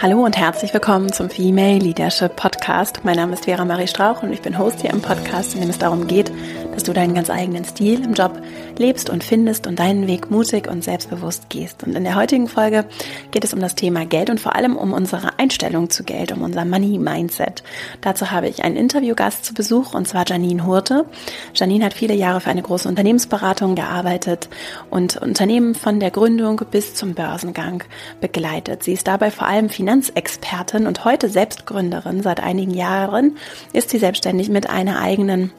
[0.00, 3.00] Hallo und herzlich willkommen zum Female Leadership Podcast.
[3.02, 5.70] Mein Name ist Vera Marie Strauch und ich bin Host hier im Podcast, in dem
[5.70, 6.30] es darum geht,
[6.72, 8.40] dass du deinen ganz eigenen Stil im Job
[8.76, 11.82] lebst und findest und deinen Weg mutig und selbstbewusst gehst.
[11.82, 12.84] Und in der heutigen Folge
[13.32, 16.42] geht es um das Thema Geld und vor allem um unsere Einstellung zu Geld, um
[16.42, 17.64] unser Money Mindset.
[18.00, 21.06] Dazu habe ich einen Interviewgast zu Besuch und zwar Janine Hurte.
[21.54, 24.48] Janine hat viele Jahre für eine große Unternehmensberatung gearbeitet
[24.90, 27.82] und Unternehmen von der Gründung bis zum Börsengang
[28.20, 28.84] begleitet.
[28.84, 32.22] Sie ist dabei vor allem Finanzexpertin und heute Selbstgründerin.
[32.22, 33.38] Seit einigen Jahren
[33.72, 35.50] ist sie selbstständig mit einer eigenen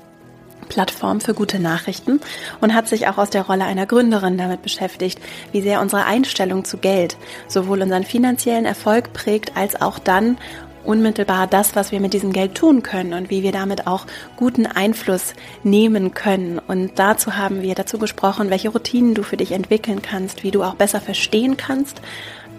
[0.67, 2.21] Plattform für gute Nachrichten
[2.61, 5.19] und hat sich auch aus der Rolle einer Gründerin damit beschäftigt,
[5.51, 10.37] wie sehr unsere Einstellung zu Geld sowohl unseren finanziellen Erfolg prägt, als auch dann
[10.85, 14.05] unmittelbar das, was wir mit diesem Geld tun können und wie wir damit auch
[14.37, 16.59] guten Einfluss nehmen können.
[16.59, 20.63] Und dazu haben wir dazu gesprochen, welche Routinen du für dich entwickeln kannst, wie du
[20.63, 22.01] auch besser verstehen kannst,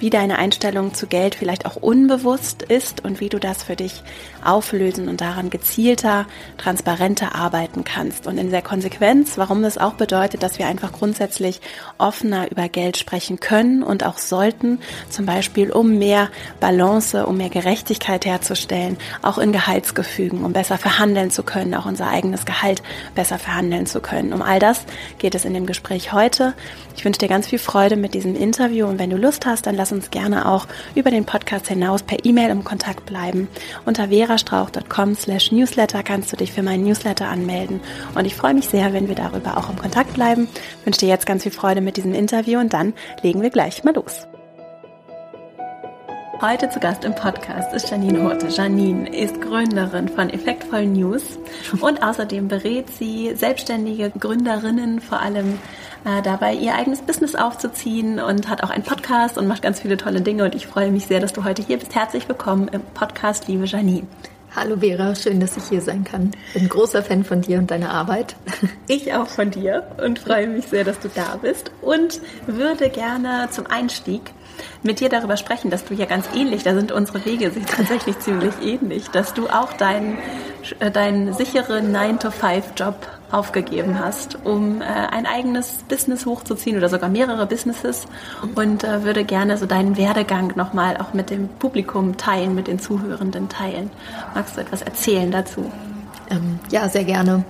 [0.01, 4.03] wie deine Einstellung zu Geld vielleicht auch unbewusst ist und wie du das für dich
[4.45, 6.27] auflösen und daran gezielter,
[6.59, 8.27] transparenter arbeiten kannst.
[8.27, 11.61] Und in der Konsequenz, warum das auch bedeutet, dass wir einfach grundsätzlich
[11.99, 16.31] offener über Geld sprechen können und auch sollten, zum Beispiel um mehr
[16.61, 22.09] Balance, um mehr Gerechtigkeit herzustellen, auch in Gehaltsgefügen, um besser verhandeln zu können, auch unser
[22.09, 22.83] eigenes Gehalt
[23.15, 24.33] besser verhandeln zu können.
[24.33, 24.85] Um all das
[25.19, 26.55] geht es in dem Gespräch heute.
[26.97, 29.75] Ich wünsche dir ganz viel Freude mit diesem Interview und wenn du Lust hast, dann
[29.75, 33.49] lass uns gerne auch über den Podcast hinaus per E-Mail im Kontakt bleiben.
[33.85, 37.81] Unter verastrauch.com slash newsletter kannst du dich für meinen Newsletter anmelden.
[38.15, 40.49] Und ich freue mich sehr, wenn wir darüber auch im Kontakt bleiben.
[40.81, 43.83] Ich wünsche dir jetzt ganz viel Freude mit diesem Interview und dann legen wir gleich
[43.83, 44.29] mal los.
[46.41, 48.47] Heute zu Gast im Podcast ist Janine Horte.
[48.47, 51.39] Janine ist Gründerin von Effektvoll News
[51.83, 55.59] und außerdem berät sie selbstständige Gründerinnen vor allem
[56.07, 59.99] äh, dabei, ihr eigenes Business aufzuziehen und hat auch einen Podcast und macht ganz viele
[59.99, 60.45] tolle Dinge.
[60.45, 61.95] Und ich freue mich sehr, dass du heute hier bist.
[61.95, 64.07] Herzlich willkommen im Podcast, liebe Janine.
[64.57, 66.31] Hallo Vera, schön, dass ich hier sein kann.
[66.55, 68.35] Bin ein großer Fan von dir und deiner Arbeit.
[68.89, 73.49] Ich auch von dir und freue mich sehr, dass du da bist und würde gerne
[73.53, 74.33] zum Einstieg
[74.83, 78.19] mit dir darüber sprechen, dass du ja ganz ähnlich, da sind unsere Wege sich tatsächlich
[78.19, 80.19] ziemlich ähnlich, dass du auch deinen,
[80.79, 87.47] äh, deinen sicheren 9-to-5-Job aufgegeben hast, um äh, ein eigenes Business hochzuziehen oder sogar mehrere
[87.47, 88.07] Businesses
[88.55, 92.79] und äh, würde gerne so deinen Werdegang nochmal auch mit dem Publikum teilen, mit den
[92.79, 93.91] Zuhörenden teilen.
[94.35, 95.71] Magst du etwas erzählen dazu?
[96.31, 97.45] Ähm, ja, sehr gerne.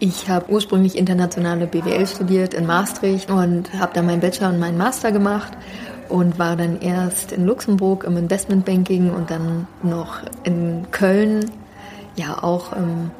[0.00, 4.78] Ich habe ursprünglich internationale BWL studiert in Maastricht und habe dann meinen Bachelor und meinen
[4.78, 5.52] Master gemacht
[6.08, 11.50] und war dann erst in Luxemburg im Investmentbanking und dann noch in Köln,
[12.16, 13.10] ja auch ähm,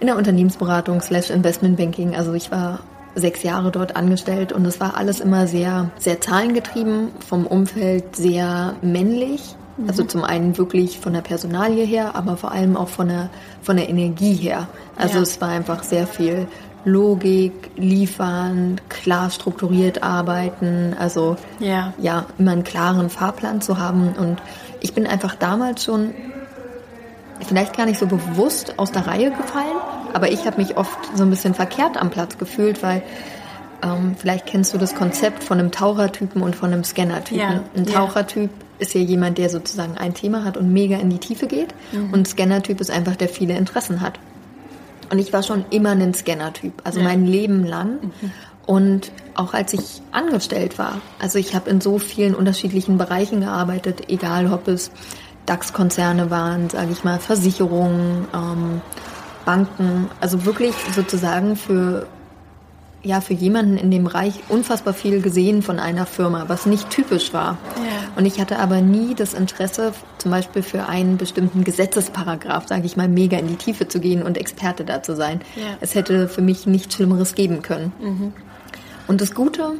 [0.00, 2.16] in der Unternehmensberatung slash Investmentbanking.
[2.16, 2.80] Also ich war
[3.14, 8.74] sechs Jahre dort angestellt und es war alles immer sehr, sehr zahlengetrieben, vom Umfeld sehr
[8.82, 9.56] männlich.
[9.76, 9.88] Mhm.
[9.88, 13.30] Also zum einen wirklich von der Personalie her, aber vor allem auch von der,
[13.62, 14.68] von der Energie her.
[14.96, 15.22] Also ja.
[15.22, 16.46] es war einfach sehr viel
[16.84, 21.92] Logik, liefern, klar strukturiert arbeiten, also ja.
[21.98, 24.14] ja, immer einen klaren Fahrplan zu haben.
[24.14, 24.40] Und
[24.80, 26.14] ich bin einfach damals schon
[27.46, 29.76] vielleicht gar nicht so bewusst aus der Reihe gefallen,
[30.12, 33.02] aber ich habe mich oft so ein bisschen verkehrt am Platz gefühlt, weil
[33.82, 37.38] ähm, vielleicht kennst du das Konzept von einem Tauchertypen und von einem Scannertypen.
[37.38, 38.66] Ja, ein Tauchertyp ja.
[38.78, 41.74] ist ja jemand, der sozusagen ein Thema hat und mega in die Tiefe geht.
[41.92, 42.12] Mhm.
[42.12, 44.18] Und ein Scannertyp ist einfach, der viele Interessen hat.
[45.10, 47.04] Und ich war schon immer ein Scannertyp, also ja.
[47.04, 48.00] mein Leben lang.
[48.02, 48.32] Mhm.
[48.66, 54.08] Und auch als ich angestellt war, also ich habe in so vielen unterschiedlichen Bereichen gearbeitet,
[54.08, 54.92] egal ob es
[55.46, 58.80] DAX-Konzerne waren, sage ich mal, Versicherungen, ähm,
[59.44, 62.06] Banken, also wirklich sozusagen für
[63.02, 67.32] ja für jemanden in dem Bereich unfassbar viel gesehen von einer Firma, was nicht typisch
[67.32, 67.56] war.
[67.76, 68.12] Ja.
[68.16, 72.96] Und ich hatte aber nie das Interesse, zum Beispiel für einen bestimmten Gesetzesparagraf, sage ich
[72.96, 75.40] mal, mega in die Tiefe zu gehen und Experte da zu sein.
[75.56, 75.62] Ja.
[75.80, 77.92] Es hätte für mich nichts Schlimmeres geben können.
[78.00, 78.32] Mhm.
[79.06, 79.72] Und das Gute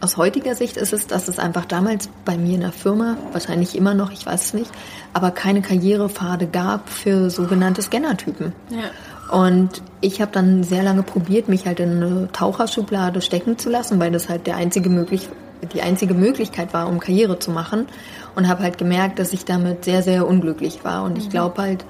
[0.00, 3.74] aus heutiger Sicht ist es, dass es einfach damals bei mir in der Firma, wahrscheinlich
[3.74, 4.70] immer noch, ich weiß es nicht,
[5.14, 8.52] aber keine Karrierepfade gab für sogenannte Scannertypen.
[8.68, 8.90] Ja.
[9.30, 13.98] Und ich habe dann sehr lange probiert, mich halt in eine Taucherschublade stecken zu lassen,
[13.98, 15.28] weil das halt der einzige möglich,
[15.72, 17.86] die einzige Möglichkeit war, um Karriere zu machen.
[18.34, 21.04] Und habe halt gemerkt, dass ich damit sehr, sehr unglücklich war.
[21.04, 21.30] Und ich mhm.
[21.30, 21.84] glaube halt,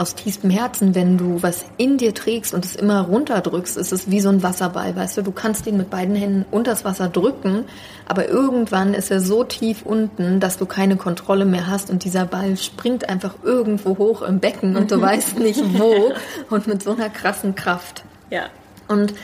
[0.00, 4.10] aus tiefstem Herzen, wenn du was in dir trägst und es immer runterdrückst, ist es
[4.10, 7.64] wie so ein Wasserball, weißt du, du kannst ihn mit beiden Händen unters Wasser drücken,
[8.08, 12.24] aber irgendwann ist er so tief unten, dass du keine Kontrolle mehr hast und dieser
[12.24, 16.12] Ball springt einfach irgendwo hoch im Becken und du weißt nicht wo
[16.54, 18.02] und mit so einer krassen Kraft.
[18.30, 18.46] Ja.
[18.88, 19.14] Und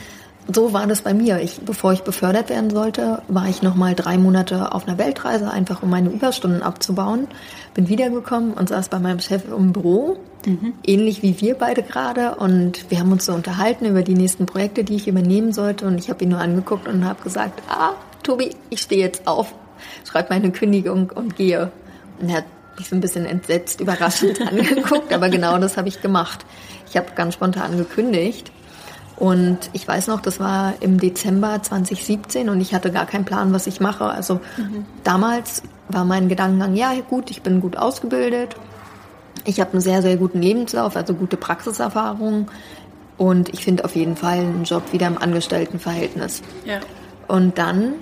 [0.52, 1.40] so war das bei mir.
[1.40, 5.50] Ich, bevor ich befördert werden sollte, war ich noch mal drei Monate auf einer Weltreise,
[5.50, 7.26] einfach um meine Überstunden abzubauen.
[7.74, 10.74] Bin wiedergekommen und saß bei meinem Chef im Büro, mhm.
[10.86, 12.36] ähnlich wie wir beide gerade.
[12.36, 15.86] Und wir haben uns so unterhalten über die nächsten Projekte, die ich übernehmen sollte.
[15.86, 19.52] Und ich habe ihn nur angeguckt und habe gesagt, ah, Tobi, ich stehe jetzt auf,
[20.08, 21.72] schreibe meine Kündigung und gehe.
[22.20, 22.44] Und er hat
[22.78, 26.44] mich so ein bisschen entsetzt, überraschend angeguckt, aber genau das habe ich gemacht.
[26.88, 28.52] Ich habe ganz spontan gekündigt
[29.16, 33.52] und ich weiß noch, das war im Dezember 2017 und ich hatte gar keinen Plan,
[33.52, 34.04] was ich mache.
[34.04, 34.84] Also mhm.
[35.04, 38.56] damals war mein Gedankengang, ja gut, ich bin gut ausgebildet.
[39.44, 42.50] Ich habe einen sehr, sehr guten Lebenslauf, also gute Praxiserfahrung.
[43.16, 46.42] Und ich finde auf jeden Fall einen Job wieder im Angestelltenverhältnis.
[46.66, 46.80] Ja.
[47.26, 47.94] Und dann,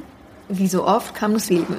[0.49, 1.77] wie so oft, kam das Leben.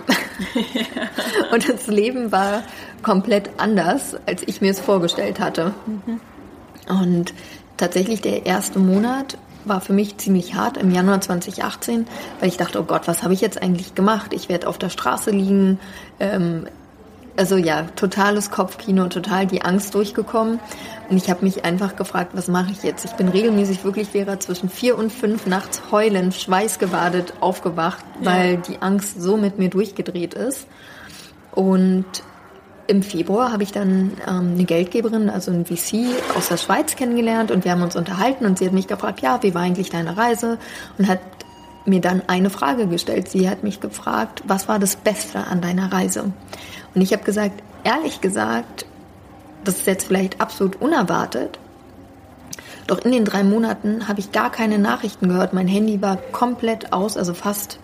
[1.51, 2.63] und das Leben war
[3.03, 5.73] komplett anders, als ich mir es vorgestellt hatte.
[5.85, 6.21] Mhm.
[6.88, 7.33] Und
[7.77, 12.07] tatsächlich der erste Monat war für mich ziemlich hart im Januar 2018,
[12.39, 14.33] weil ich dachte, oh Gott, was habe ich jetzt eigentlich gemacht?
[14.33, 15.80] Ich werde auf der Straße liegen.
[16.19, 16.68] Ähm,
[17.38, 20.60] also ja, totales Kopfkino, total die Angst durchgekommen.
[21.10, 23.04] Und ich habe mich einfach gefragt, was mache ich jetzt?
[23.06, 28.57] Ich bin regelmäßig wirklich Vera zwischen vier und fünf nachts heulend, schweißgebadet aufgewacht, weil ja.
[28.57, 30.68] die Angst so mit mir durchgedreht ist.
[31.51, 32.06] Und
[32.87, 36.05] im Februar habe ich dann ähm, eine Geldgeberin, also ein VC
[36.35, 39.41] aus der Schweiz kennengelernt und wir haben uns unterhalten und sie hat mich gefragt, ja,
[39.41, 40.57] wie war eigentlich deine Reise?
[40.97, 41.19] Und hat
[41.85, 43.29] mir dann eine Frage gestellt.
[43.29, 46.31] Sie hat mich gefragt, was war das Beste an deiner Reise?
[46.93, 48.85] Und ich habe gesagt, ehrlich gesagt,
[49.63, 51.59] das ist jetzt vielleicht absolut unerwartet,
[52.88, 55.53] doch in den drei Monaten habe ich gar keine Nachrichten gehört.
[55.53, 57.79] Mein Handy war komplett aus, also fast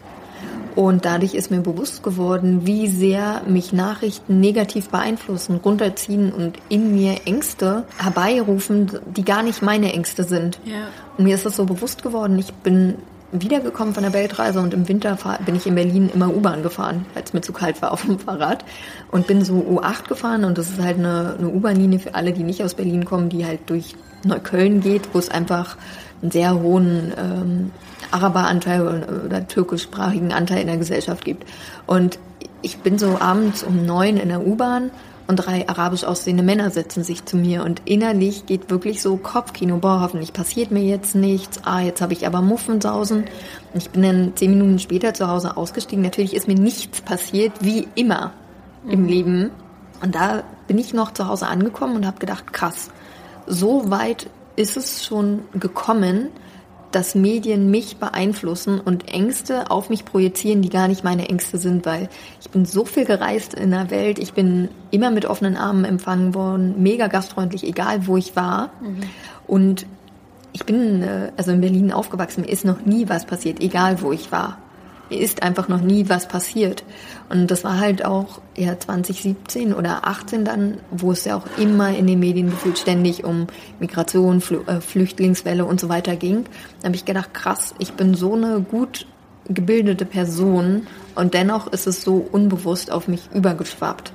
[0.76, 6.96] und dadurch ist mir bewusst geworden, wie sehr mich Nachrichten negativ beeinflussen, runterziehen und in
[6.96, 10.60] mir Ängste herbeirufen, die gar nicht meine Ängste sind.
[10.64, 10.88] Ja.
[11.18, 12.40] Und mir ist das so bewusst geworden.
[12.40, 12.96] Ich bin
[13.32, 17.24] wiedergekommen von der Weltreise und im Winter bin ich in Berlin immer U-Bahn gefahren, weil
[17.24, 18.66] es mir zu kalt war auf dem Fahrrad
[19.10, 22.44] und bin so U8 gefahren und das ist halt eine, eine U-Bahn-Linie für alle, die
[22.44, 23.96] nicht aus Berlin kommen, die halt durch
[24.26, 25.78] Neukölln geht, wo es einfach
[26.22, 27.72] einen sehr hohen ähm,
[28.12, 28.81] Araberanteil
[29.25, 31.46] oder, türkischsprachigen Anteil in der Gesellschaft gibt.
[31.88, 32.19] Und
[32.62, 34.92] ich bin so abends um neun in der U-Bahn
[35.28, 39.78] und drei arabisch aussehende Männer setzen sich zu mir und innerlich geht wirklich so Kopfkino,
[39.78, 43.25] boah, hoffentlich passiert mir jetzt nichts, ah, jetzt habe ich aber Muffensausen.
[43.74, 46.04] Und ich bin dann zehn Minuten später zu Hause ausgestiegen.
[46.04, 48.34] Natürlich ist mir nichts passiert, wie immer
[48.90, 49.07] im mhm.
[49.07, 49.52] Leben.
[50.04, 52.90] Und da bin ich noch zu Hause angekommen und habe gedacht, krass,
[53.48, 56.30] so weit ist es schon gekommen,
[56.92, 61.86] dass Medien mich beeinflussen und Ängste auf mich projizieren, die gar nicht meine Ängste sind,
[61.86, 62.10] weil
[62.42, 66.34] ich bin so viel gereist in der Welt, ich bin immer mit offenen Armen empfangen
[66.34, 68.70] worden, mega gastfreundlich, egal wo ich war.
[68.82, 69.02] Mhm.
[69.48, 69.86] Und
[70.54, 74.12] ich bin äh, also in Berlin aufgewachsen, mir ist noch nie was passiert, egal wo
[74.12, 74.58] ich war
[75.16, 76.84] ist einfach noch nie was passiert.
[77.30, 81.90] Und das war halt auch ja 2017 oder 18 dann, wo es ja auch immer
[81.90, 83.48] in den Medien gefühlt ständig um
[83.80, 86.46] Migration, Fl äh, Flüchtlingswelle und so weiter ging.
[86.81, 89.08] Da habe ich gedacht, krass, ich bin so eine gut
[89.48, 94.14] gebildete Person und dennoch ist es so unbewusst auf mich übergeschwappt.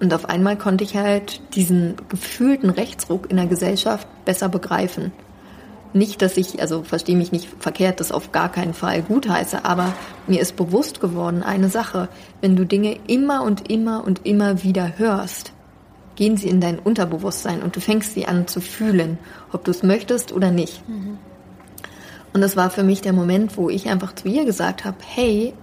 [0.00, 5.12] Und auf einmal konnte ich halt diesen gefühlten Rechtsruck in der Gesellschaft besser begreifen.
[5.92, 9.64] Nicht, dass ich, also verstehe mich nicht verkehrt, das auf gar keinen Fall gut heiße,
[9.64, 9.94] aber
[10.26, 12.08] mir ist bewusst geworden, eine Sache,
[12.40, 15.52] wenn du Dinge immer und immer und immer wieder hörst,
[16.16, 19.18] gehen sie in dein Unterbewusstsein und du fängst sie an zu fühlen,
[19.52, 20.86] ob du es möchtest oder nicht.
[20.88, 21.18] Mhm.
[22.32, 25.54] Und das war für mich der Moment, wo ich einfach zu ihr gesagt habe, hey,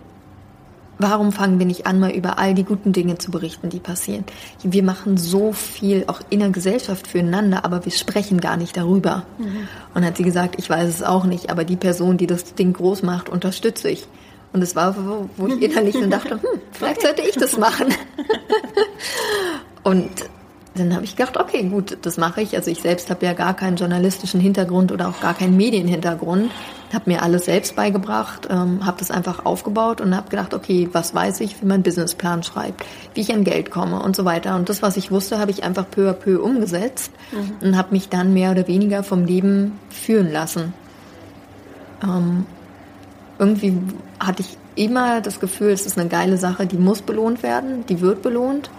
[0.98, 4.24] Warum fangen wir nicht an, mal über all die guten Dinge zu berichten, die passieren?
[4.64, 9.24] Wir machen so viel auch in der Gesellschaft füreinander, aber wir sprechen gar nicht darüber.
[9.38, 9.68] Mhm.
[9.94, 12.74] Und hat sie gesagt, ich weiß es auch nicht, aber die Person, die das Ding
[12.74, 14.08] groß macht, unterstütze ich.
[14.54, 17.88] Und es war, wo, wo ich innerlich dann dachte, hm, vielleicht sollte ich das machen.
[19.84, 20.10] und
[20.76, 22.56] dann habe ich gedacht, okay, gut, das mache ich.
[22.56, 26.52] Also ich selbst habe ja gar keinen journalistischen Hintergrund oder auch gar keinen Medienhintergrund.
[26.94, 31.16] Habe mir alles selbst beigebracht, ähm, habe das einfach aufgebaut und habe gedacht, okay, was
[31.16, 34.56] weiß ich, wie man Businessplan schreibt, wie ich an Geld komme und so weiter.
[34.56, 37.68] Und das, was ich wusste, habe ich einfach peu à peu umgesetzt mhm.
[37.68, 40.74] und habe mich dann mehr oder weniger vom Leben führen lassen.
[42.04, 42.46] Ähm,
[43.40, 43.78] irgendwie
[44.20, 48.02] hatte ich immer das Gefühl, es ist eine geile Sache, die muss belohnt werden, die
[48.02, 48.70] wird belohnt.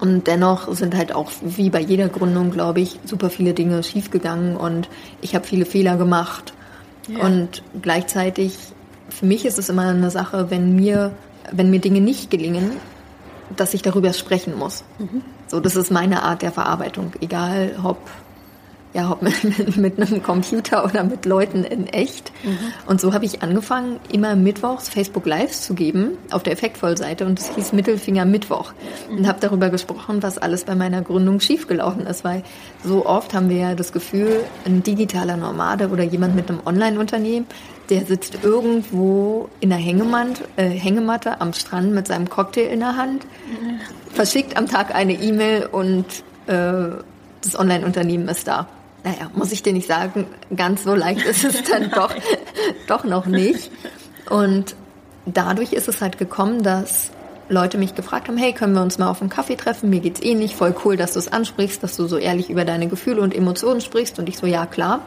[0.00, 4.56] Und dennoch sind halt auch, wie bei jeder Gründung, glaube ich, super viele Dinge schiefgegangen
[4.56, 4.88] und
[5.20, 6.54] ich habe viele Fehler gemacht.
[7.06, 7.24] Ja.
[7.24, 8.56] Und gleichzeitig,
[9.10, 11.12] für mich ist es immer eine Sache, wenn mir,
[11.52, 12.72] wenn mir Dinge nicht gelingen,
[13.56, 14.84] dass ich darüber sprechen muss.
[14.98, 15.22] Mhm.
[15.48, 17.12] So, das ist meine Art der Verarbeitung.
[17.20, 17.98] Egal, ob
[18.92, 22.32] ja, ob mit, mit einem Computer oder mit Leuten in echt.
[22.42, 22.58] Mhm.
[22.86, 27.38] Und so habe ich angefangen, immer mittwochs Facebook Lives zu geben auf der Effektvoll-Seite und
[27.38, 28.72] es hieß Mittelfinger Mittwoch.
[29.08, 29.18] Mhm.
[29.18, 32.42] Und habe darüber gesprochen, was alles bei meiner Gründung schiefgelaufen ist, weil
[32.84, 37.46] so oft haben wir ja das Gefühl, ein digitaler Nomade oder jemand mit einem Online-Unternehmen,
[37.90, 42.96] der sitzt irgendwo in der Hängematte, äh, Hängematte am Strand mit seinem Cocktail in der
[42.96, 43.80] Hand, mhm.
[44.12, 46.06] verschickt am Tag eine E-Mail und
[46.46, 47.02] äh,
[47.42, 48.68] das Online-Unternehmen ist da
[49.04, 52.14] naja, muss ich dir nicht sagen, ganz so leicht ist es dann doch,
[52.86, 53.70] doch noch nicht.
[54.28, 54.74] Und
[55.26, 57.10] dadurch ist es halt gekommen, dass
[57.48, 59.90] Leute mich gefragt haben, hey, können wir uns mal auf einen Kaffee treffen?
[59.90, 62.64] Mir geht's eh nicht, voll cool, dass du es ansprichst, dass du so ehrlich über
[62.64, 64.18] deine Gefühle und Emotionen sprichst.
[64.18, 65.00] Und ich so, ja, klar.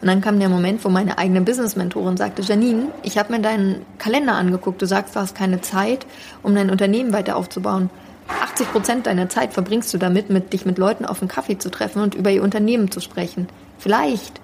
[0.00, 3.86] Und dann kam der Moment, wo meine eigene Business-Mentorin sagte, Janine, ich habe mir deinen
[3.98, 6.06] Kalender angeguckt, du sagst, du hast keine Zeit,
[6.42, 7.88] um dein Unternehmen weiter aufzubauen.
[8.28, 11.70] 80 Prozent deiner Zeit verbringst du damit, mit dich mit Leuten auf einen Kaffee zu
[11.70, 13.48] treffen und über ihr Unternehmen zu sprechen.
[13.78, 14.40] Vielleicht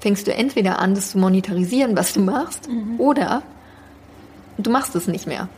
[0.00, 2.98] fängst du entweder an, das zu monetarisieren, was du machst, mhm.
[2.98, 3.42] oder
[4.58, 5.48] du machst es nicht mehr.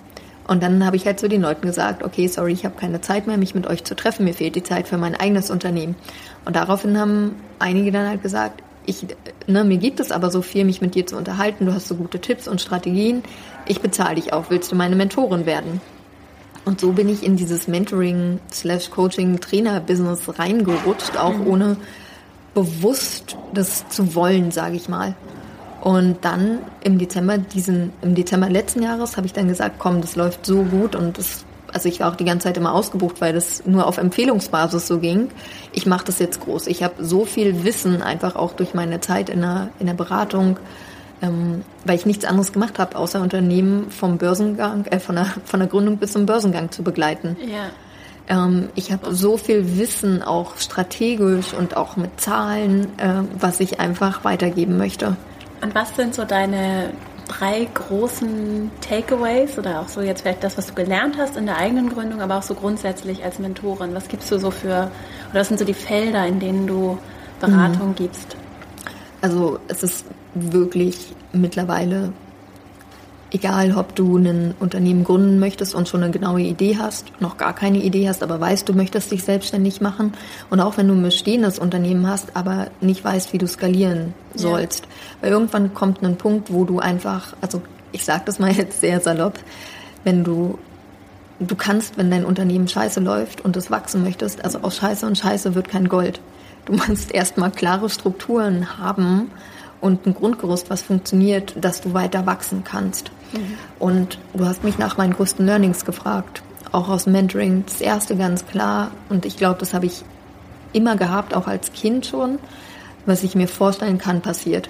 [0.46, 3.26] Und dann habe ich halt zu den Leuten gesagt, okay, sorry, ich habe keine Zeit
[3.26, 5.96] mehr, mich mit euch zu treffen, mir fehlt die Zeit für mein eigenes Unternehmen.
[6.44, 9.04] Und daraufhin haben einige dann halt gesagt, ich,
[9.48, 11.96] ne, mir gibt es aber so viel, mich mit dir zu unterhalten, du hast so
[11.96, 13.25] gute Tipps und Strategien,
[13.66, 15.80] ich bezahle dich auch, willst du meine Mentorin werden?
[16.66, 21.46] Und so bin ich in dieses Mentoring slash Coaching Trainer Business reingerutscht, auch mhm.
[21.46, 21.76] ohne
[22.54, 25.14] bewusst das zu wollen, sage ich mal.
[25.80, 30.16] Und dann im Dezember diesen, im Dezember letzten Jahres habe ich dann gesagt, komm, das
[30.16, 33.32] läuft so gut und das, also ich war auch die ganze Zeit immer ausgebucht, weil
[33.32, 35.28] das nur auf Empfehlungsbasis so ging.
[35.73, 36.66] Ich mache das jetzt groß.
[36.66, 40.58] Ich habe so viel Wissen einfach auch durch meine Zeit in der, in der Beratung,
[41.23, 45.61] ähm, weil ich nichts anderes gemacht habe, außer Unternehmen vom Börsengang, äh, von, der, von
[45.61, 47.37] der Gründung bis zum Börsengang zu begleiten.
[47.40, 47.70] Ja.
[48.28, 53.80] Ähm, ich habe so viel Wissen, auch strategisch und auch mit Zahlen, äh, was ich
[53.80, 55.16] einfach weitergeben möchte.
[55.62, 56.90] Und was sind so deine
[57.28, 61.56] drei großen Takeaways oder auch so jetzt vielleicht das, was du gelernt hast in der
[61.56, 63.94] eigenen Gründung, aber auch so grundsätzlich als Mentorin?
[63.94, 64.90] Was gibst du so für,
[65.30, 66.99] oder was sind so die Felder, in denen du
[67.40, 67.94] Beratung mhm.
[67.96, 68.37] gibst?
[69.26, 70.04] Also es ist
[70.37, 72.12] wirklich mittlerweile
[73.33, 77.52] egal, ob du ein Unternehmen gründen möchtest und schon eine genaue Idee hast, noch gar
[77.52, 80.12] keine Idee hast, aber weißt, du möchtest dich selbstständig machen
[80.49, 84.85] und auch wenn du ein bestehendes Unternehmen hast, aber nicht weißt, wie du skalieren sollst.
[84.85, 84.90] Ja.
[85.23, 89.00] Weil irgendwann kommt ein Punkt, wo du einfach, also ich sage das mal jetzt sehr
[89.00, 89.40] salopp,
[90.04, 90.56] wenn du
[91.40, 95.18] du kannst, wenn dein Unternehmen scheiße läuft und es wachsen möchtest, also aus Scheiße und
[95.18, 96.21] Scheiße wird kein Gold.
[96.66, 99.30] Du musst erstmal klare Strukturen haben,
[99.80, 103.11] und ein Grundgerüst, was funktioniert, dass du weiter wachsen kannst.
[103.32, 103.58] Mhm.
[103.78, 106.42] Und du hast mich nach meinen größten Learnings gefragt,
[106.73, 107.64] auch aus Mentoring.
[107.66, 110.04] Das erste ganz klar, und ich glaube, das habe ich
[110.73, 112.38] immer gehabt, auch als Kind schon,
[113.06, 114.68] was ich mir vorstellen kann, passiert.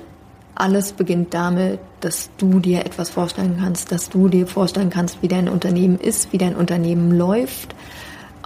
[0.54, 5.28] Alles beginnt damit, dass du dir etwas vorstellen kannst, dass du dir vorstellen kannst, wie
[5.28, 7.74] dein Unternehmen ist, wie dein Unternehmen läuft,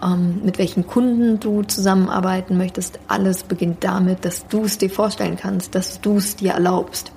[0.02, 2.98] ähm, mit welchen Kunden du zusammenarbeiten möchtest.
[3.08, 7.12] Alles beginnt damit, dass du es dir vorstellen kannst, dass du es dir erlaubst.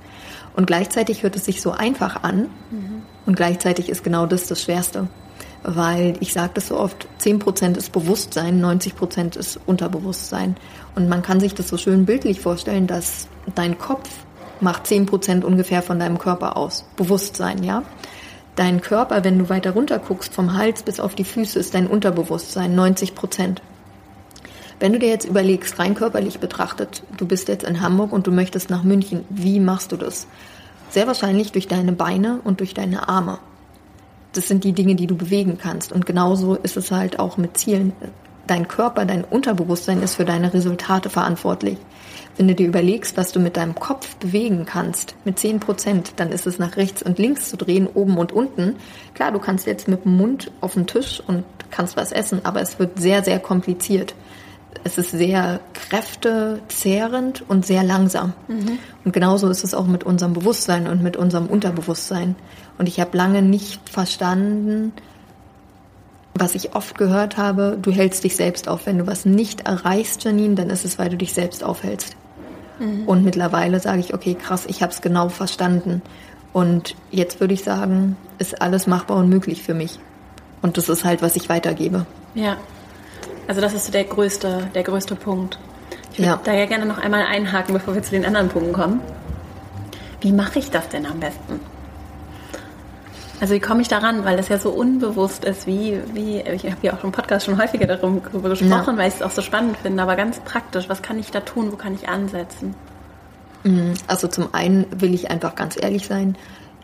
[0.56, 3.02] Und gleichzeitig hört es sich so einfach an mhm.
[3.26, 5.08] und gleichzeitig ist genau das das Schwerste.
[5.64, 10.58] Weil ich sage das so oft, 10% ist Bewusstsein, 90% ist Unterbewusstsein.
[10.96, 14.10] Und man kann sich das so schön bildlich vorstellen, dass dein Kopf
[14.60, 16.86] macht 10% ungefähr von deinem Körper aus.
[16.98, 17.84] Bewusstsein, ja.
[18.56, 21.88] Dein Körper, wenn du weiter runter guckst, vom Hals bis auf die Füße, ist dein
[21.88, 23.62] Unterbewusstsein 90 Prozent.
[24.80, 28.32] Wenn du dir jetzt überlegst, rein körperlich betrachtet, du bist jetzt in Hamburg und du
[28.32, 30.28] möchtest nach München, wie machst du das?
[30.90, 33.40] Sehr wahrscheinlich durch deine Beine und durch deine Arme.
[34.34, 35.92] Das sind die Dinge, die du bewegen kannst.
[35.92, 37.94] Und genauso ist es halt auch mit Zielen.
[38.46, 41.78] Dein Körper, dein Unterbewusstsein ist für deine Resultate verantwortlich.
[42.38, 46.32] Wenn du dir überlegst, was du mit deinem Kopf bewegen kannst, mit 10 Prozent, dann
[46.32, 48.76] ist es nach rechts und links zu drehen, oben und unten.
[49.14, 52.62] Klar, du kannst jetzt mit dem Mund auf den Tisch und kannst was essen, aber
[52.62, 54.16] es wird sehr, sehr kompliziert.
[54.84, 58.34] Es ist sehr kräftezehrend und sehr langsam.
[58.48, 58.80] Mhm.
[59.06, 62.36] Und genauso ist es auch mit unserem Bewusstsein und mit unserem Unterbewusstsein.
[62.78, 64.92] Und ich habe lange nicht verstanden,
[66.34, 68.88] was ich oft gehört habe, du hältst dich selbst auf.
[68.88, 72.18] Wenn du was nicht erreichst, Janine, dann ist es, weil du dich selbst aufhältst.
[72.80, 73.08] Mhm.
[73.08, 76.02] Und mittlerweile sage ich, okay, krass, ich habe es genau verstanden.
[76.52, 80.00] Und jetzt würde ich sagen, ist alles machbar und möglich für mich.
[80.62, 82.06] Und das ist halt, was ich weitergebe.
[82.36, 82.58] Ja.
[83.48, 85.60] Also das ist so der größte, der größte Punkt.
[86.14, 86.42] Ich würde ja.
[86.44, 89.02] da ja gerne noch einmal einhaken, bevor wir zu den anderen Punkten kommen.
[90.22, 91.60] Wie mache ich das denn am besten?
[93.44, 96.78] Also wie komme ich daran, weil das ja so unbewusst ist, wie, wie ich habe
[96.82, 98.98] ja auch im Podcast schon häufiger darüber gesprochen, ja.
[98.98, 101.70] weil ich es auch so spannend finde, aber ganz praktisch, was kann ich da tun,
[101.70, 102.74] wo kann ich ansetzen?
[103.66, 106.38] Mm, also zum einen will ich einfach ganz ehrlich sein,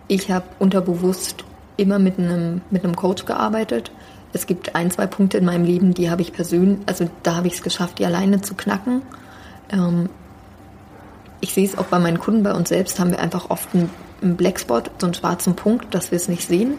[0.10, 1.46] ich habe unterbewusst
[1.78, 3.94] immer mit einem, mit einem Coach gearbeitet.
[4.34, 7.48] Es gibt ein, zwei Punkte in meinem Leben, die habe ich persönlich, also da habe
[7.48, 9.02] ich es geschafft, die alleine zu knacken.
[9.72, 10.10] Ähm,
[11.42, 13.90] ich sehe es auch bei meinen Kunden, bei uns selbst haben wir einfach oft einen,
[14.22, 16.76] einen Blackspot, so einen schwarzen Punkt, dass wir es nicht sehen.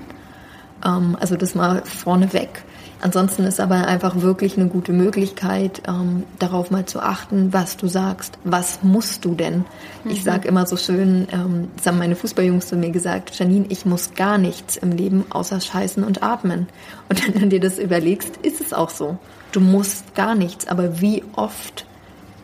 [0.85, 2.63] Ähm, also das mal vorneweg.
[3.03, 7.89] Ansonsten ist aber einfach wirklich eine gute Möglichkeit, ähm, darauf mal zu achten, was du
[7.89, 8.39] sagst.
[8.45, 9.65] Was musst du denn?
[10.05, 10.11] Mhm.
[10.11, 13.87] Ich sage immer so schön, ähm, das haben meine Fußballjungs zu mir gesagt, Janine, ich
[13.87, 16.69] muss gar nichts im Leben außer scheißen und atmen.
[17.09, 19.17] Und wenn du dir das überlegst, ist es auch so.
[19.53, 21.87] Du musst gar nichts, aber wie oft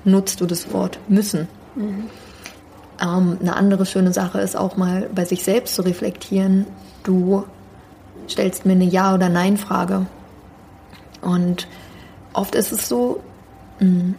[0.05, 1.49] nutzt du das Wort müssen?
[1.77, 2.11] Mhm.
[3.01, 6.67] Ähm, eine andere schöne Sache ist auch mal bei sich selbst zu reflektieren.
[7.03, 7.45] Du
[8.29, 10.07] stellst mir eine Ja- oder Nein-Frage.
[11.21, 11.69] Und
[12.33, 13.21] oft ist es so,
[13.81, 14.15] mh, hm,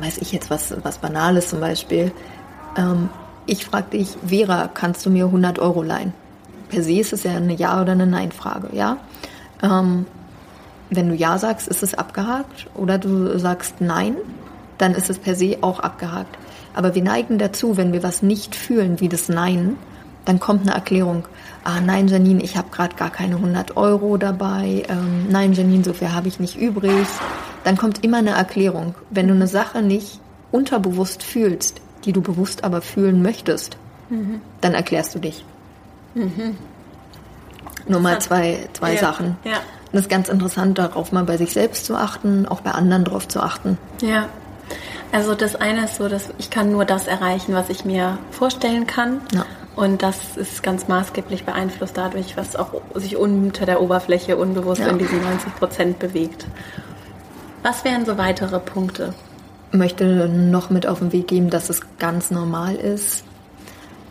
[0.00, 2.12] weiß ich jetzt was, was Banales zum Beispiel.
[2.76, 3.08] Ähm,
[3.46, 6.12] ich frage dich, Vera, kannst du mir 100 Euro leihen?
[6.68, 8.98] Per se ist es ja eine Ja- oder eine Nein-Frage, ja?
[9.62, 10.06] Ähm,
[10.90, 12.66] wenn du Ja sagst, ist es abgehakt.
[12.74, 14.16] Oder du sagst Nein,
[14.78, 16.38] dann ist es per se auch abgehakt.
[16.74, 19.76] Aber wir neigen dazu, wenn wir was nicht fühlen, wie das Nein,
[20.24, 21.26] dann kommt eine Erklärung.
[21.64, 24.84] Ah, nein, Janine, ich habe gerade gar keine 100 Euro dabei.
[24.88, 27.06] Ähm, nein, Janine, so viel habe ich nicht übrig.
[27.64, 28.94] Dann kommt immer eine Erklärung.
[29.10, 30.20] Wenn du eine Sache nicht
[30.52, 33.76] unterbewusst fühlst, die du bewusst aber fühlen möchtest,
[34.08, 34.40] mhm.
[34.60, 35.44] dann erklärst du dich.
[36.14, 36.56] Mhm.
[37.86, 39.00] Nur mal zwei, zwei ja.
[39.00, 39.36] Sachen.
[39.44, 39.56] Ja.
[39.90, 43.04] Und es ist ganz interessant, darauf mal bei sich selbst zu achten, auch bei anderen
[43.04, 43.78] darauf zu achten.
[44.02, 44.28] Ja.
[45.12, 48.86] Also das eine ist so, dass ich kann nur das erreichen, was ich mir vorstellen
[48.86, 49.20] kann.
[49.32, 49.46] Ja.
[49.74, 54.88] Und das ist ganz maßgeblich beeinflusst dadurch, was auch sich unter der Oberfläche unbewusst ja.
[54.88, 56.46] in diesen 90 Prozent bewegt.
[57.62, 59.14] Was wären so weitere Punkte?
[59.70, 63.24] Ich möchte noch mit auf den Weg geben, dass es ganz normal ist,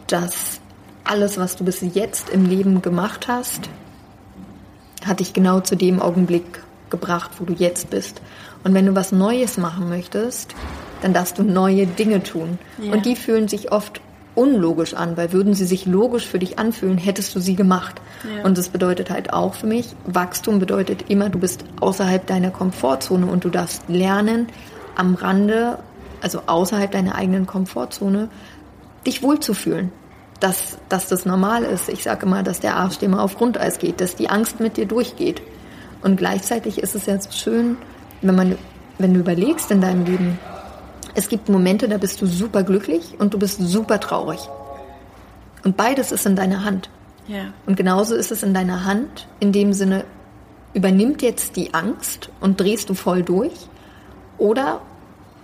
[0.07, 0.61] dass
[1.03, 3.69] alles, was du bis jetzt im Leben gemacht hast,
[5.05, 8.21] hat dich genau zu dem Augenblick gebracht, wo du jetzt bist.
[8.63, 10.55] Und wenn du was Neues machen möchtest,
[11.01, 12.59] dann darfst du neue Dinge tun.
[12.77, 12.93] Ja.
[12.93, 14.01] Und die fühlen sich oft
[14.37, 17.99] unlogisch an, weil würden sie sich logisch für dich anfühlen, hättest du sie gemacht.
[18.23, 18.43] Ja.
[18.43, 23.25] Und das bedeutet halt auch für mich, Wachstum bedeutet immer, du bist außerhalb deiner Komfortzone
[23.25, 24.47] und du darfst lernen,
[24.95, 25.79] am Rande,
[26.21, 28.29] also außerhalb deiner eigenen Komfortzone,
[29.05, 29.91] dich wohlzufühlen.
[30.39, 31.89] Dass, dass das normal ist.
[31.89, 34.85] Ich sage immer, dass der Arsch mal auf Grundeis geht, dass die Angst mit dir
[34.85, 35.41] durchgeht.
[36.03, 37.77] Und gleichzeitig ist es ja so schön,
[38.21, 38.55] wenn man,
[38.99, 40.37] wenn du überlegst in deinem Leben,
[41.17, 44.39] es gibt Momente, da bist du super glücklich und du bist super traurig.
[45.63, 46.91] Und beides ist in deiner Hand.
[47.27, 47.53] Ja.
[47.65, 50.05] Und genauso ist es in deiner Hand, in dem Sinne,
[50.75, 53.51] übernimmt jetzt die Angst und drehst du voll durch?
[54.37, 54.81] Oder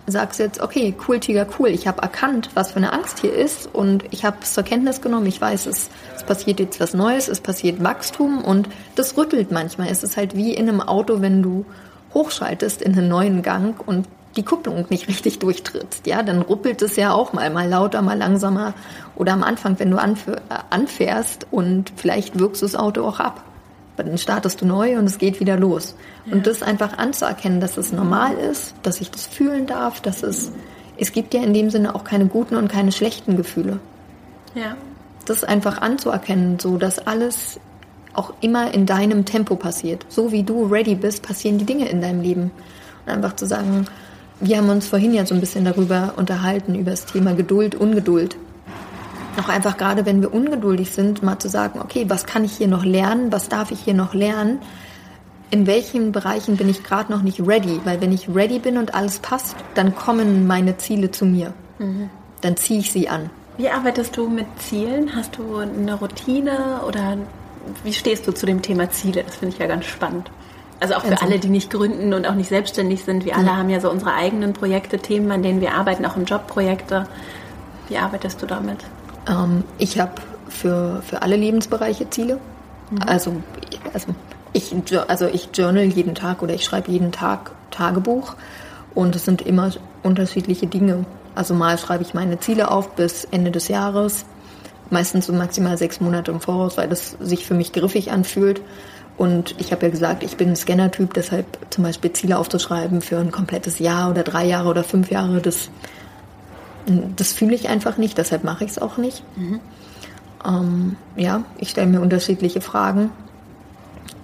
[0.06, 3.34] sagst du jetzt, okay, cool, Tiger, cool, ich habe erkannt, was für eine Angst hier
[3.34, 6.94] ist und ich habe es zur Kenntnis genommen, ich weiß, es, es passiert jetzt was
[6.94, 9.88] Neues, es passiert Wachstum und das rüttelt manchmal.
[9.88, 11.66] Es ist halt wie in einem Auto, wenn du
[12.14, 16.96] hochschaltest in einen neuen Gang und die Kupplung nicht richtig durchtrittst, ja, dann ruppelt es
[16.96, 18.74] ja auch mal, mal lauter, mal langsamer
[19.16, 20.36] oder am Anfang, wenn du äh,
[20.70, 23.44] anfährst und vielleicht wirkst du das Auto auch ab.
[23.96, 25.96] Dann startest du neu und es geht wieder los.
[26.26, 26.34] Ja.
[26.34, 30.52] Und das einfach anzuerkennen, dass es normal ist, dass ich das fühlen darf, dass es,
[30.98, 33.80] es gibt ja in dem Sinne auch keine guten und keine schlechten Gefühle.
[34.56, 34.76] Ja.
[35.26, 37.60] Das einfach anzuerkennen, so dass alles
[38.14, 40.06] auch immer in deinem Tempo passiert.
[40.10, 42.52] So wie du ready bist, passieren die Dinge in deinem Leben.
[43.06, 43.86] Und einfach zu sagen,
[44.44, 48.36] wir haben uns vorhin ja so ein bisschen darüber unterhalten, über das Thema Geduld, Ungeduld.
[49.40, 52.68] Auch einfach gerade, wenn wir ungeduldig sind, mal zu sagen, okay, was kann ich hier
[52.68, 54.60] noch lernen, was darf ich hier noch lernen,
[55.50, 58.94] in welchen Bereichen bin ich gerade noch nicht ready, weil wenn ich ready bin und
[58.94, 61.54] alles passt, dann kommen meine Ziele zu mir.
[61.80, 62.10] Mhm.
[62.42, 63.30] Dann ziehe ich sie an.
[63.58, 65.16] Wie arbeitest du mit Zielen?
[65.16, 67.18] Hast du eine Routine oder
[67.84, 69.24] wie stehst du zu dem Thema Ziele?
[69.24, 70.30] Das finde ich ja ganz spannend.
[70.84, 73.24] Also auch für alle, die nicht gründen und auch nicht selbstständig sind.
[73.24, 73.56] Wir alle ja.
[73.56, 77.08] haben ja so unsere eigenen Projekte, Themen, an denen wir arbeiten, auch im Jobprojekte.
[77.88, 78.80] Wie arbeitest du damit?
[79.30, 80.12] Ähm, ich habe
[80.50, 82.38] für, für alle Lebensbereiche Ziele.
[82.92, 82.98] Mhm.
[83.08, 83.34] Also,
[83.94, 84.14] also,
[84.52, 84.76] ich,
[85.08, 88.36] also ich journal jeden Tag oder ich schreibe jeden Tag Tagebuch
[88.94, 89.72] und es sind immer
[90.04, 91.06] unterschiedliche Dinge.
[91.34, 94.26] Also mal schreibe ich meine Ziele auf bis Ende des Jahres,
[94.90, 98.60] meistens so maximal sechs Monate im Voraus, weil das sich für mich griffig anfühlt.
[99.18, 103.20] Und ich habe ja gesagt, ich bin ein Scanner-Typ, deshalb zum Beispiel Ziele aufzuschreiben für
[103.20, 105.70] ein komplettes Jahr oder drei Jahre oder fünf Jahre, das,
[107.16, 109.24] das fühle ich einfach nicht, deshalb mache ich es auch nicht.
[109.38, 109.60] Mhm.
[110.46, 113.12] Ähm, ja, ich stelle mir unterschiedliche Fragen,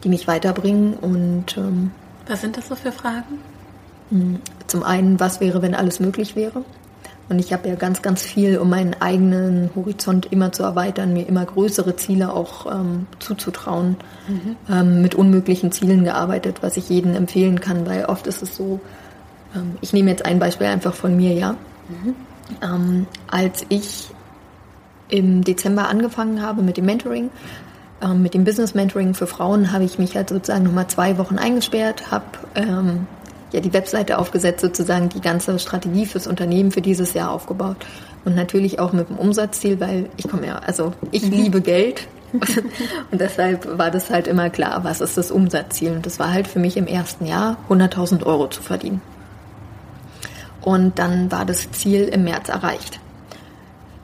[0.04, 1.92] die mich weiterbringen und ähm,
[2.28, 3.40] was sind das so für Fragen?
[4.10, 6.64] Hm, zum einen, was wäre, wenn alles möglich wäre?
[7.30, 11.28] Und ich habe ja ganz, ganz viel, um meinen eigenen Horizont immer zu erweitern, mir
[11.28, 14.56] immer größere Ziele auch ähm, zuzutrauen, mhm.
[14.68, 18.80] ähm, mit unmöglichen Zielen gearbeitet, was ich jedem empfehlen kann, weil oft ist es so,
[19.56, 21.52] ähm, ich nehme jetzt ein Beispiel einfach von mir, ja.
[21.88, 22.16] Mhm.
[22.64, 24.10] Ähm, als ich
[25.10, 27.30] im Dezember angefangen habe mit dem Mentoring,
[28.02, 31.38] ähm, mit dem Business Mentoring für Frauen, habe ich mich halt sozusagen nochmal zwei Wochen
[31.38, 33.08] eingesperrt, habe ähm,
[33.52, 37.78] ja die Webseite aufgesetzt, sozusagen die ganze Strategie fürs Unternehmen für dieses Jahr aufgebaut.
[38.26, 41.32] Und natürlich auch mit dem Umsatzziel, weil ich komme ja, also ich mhm.
[41.32, 42.08] liebe Geld.
[43.12, 45.94] und deshalb war das halt immer klar, was ist das Umsatzziel.
[45.94, 49.02] Und das war halt für mich im ersten Jahr 100.000 Euro zu verdienen.
[50.62, 53.00] Und dann war das Ziel im März erreicht.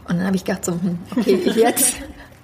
[0.07, 1.95] Und dann habe ich gedacht so, hm, okay, jetzt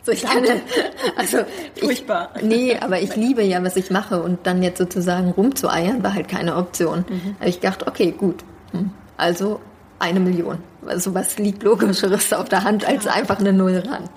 [0.03, 0.43] so, ich kann,
[1.15, 1.39] also
[1.79, 2.31] Furchtbar.
[2.37, 6.13] Ich, nee, aber ich liebe ja, was ich mache und dann jetzt sozusagen rumzueiern war
[6.13, 7.05] halt keine Option.
[7.07, 7.35] Mhm.
[7.39, 9.59] Habe ich gedacht, okay, gut, hm, also
[10.01, 10.57] eine Million.
[10.85, 14.09] Also was liegt logischeres auf der Hand als einfach eine Null ran.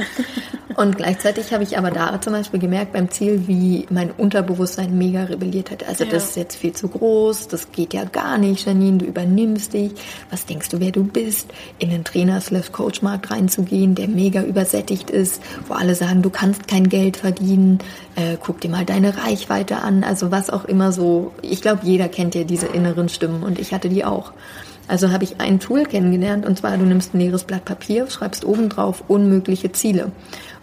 [0.77, 5.23] Und gleichzeitig habe ich aber da zum Beispiel gemerkt beim Ziel, wie mein Unterbewusstsein mega
[5.25, 5.87] rebelliert hat.
[5.87, 6.11] Also ja.
[6.11, 9.93] das ist jetzt viel zu groß, das geht ja gar nicht, Janine, du übernimmst dich.
[10.31, 11.53] Was denkst du, wer du bist?
[11.79, 17.19] In den Trainer-Coach-Markt reinzugehen, der mega übersättigt ist, wo alle sagen, du kannst kein Geld
[17.19, 17.79] verdienen,
[18.17, 20.03] äh, guck dir mal deine Reichweite an.
[20.03, 21.33] Also was auch immer so.
[21.43, 24.33] Ich glaube, jeder kennt ja diese inneren Stimmen und ich hatte die auch.
[24.89, 28.45] Also habe ich ein Tool kennengelernt und zwar du nimmst ein leeres Blatt Papier, schreibst
[28.45, 30.13] oben drauf unmögliche Ziele.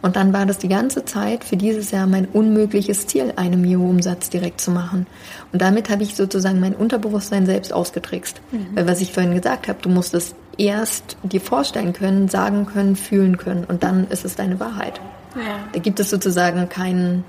[0.01, 4.29] Und dann war das die ganze Zeit für dieses Jahr mein unmögliches Ziel, einen Mio-Umsatz
[4.29, 5.05] direkt zu machen.
[5.53, 8.41] Und damit habe ich sozusagen mein Unterbewusstsein selbst ausgetrickst.
[8.51, 8.67] Mhm.
[8.73, 12.95] Weil was ich vorhin gesagt habe, du musst es erst dir vorstellen können, sagen können,
[12.95, 14.99] fühlen können und dann ist es deine Wahrheit.
[15.35, 15.59] Ja.
[15.71, 17.23] Da gibt es sozusagen keinen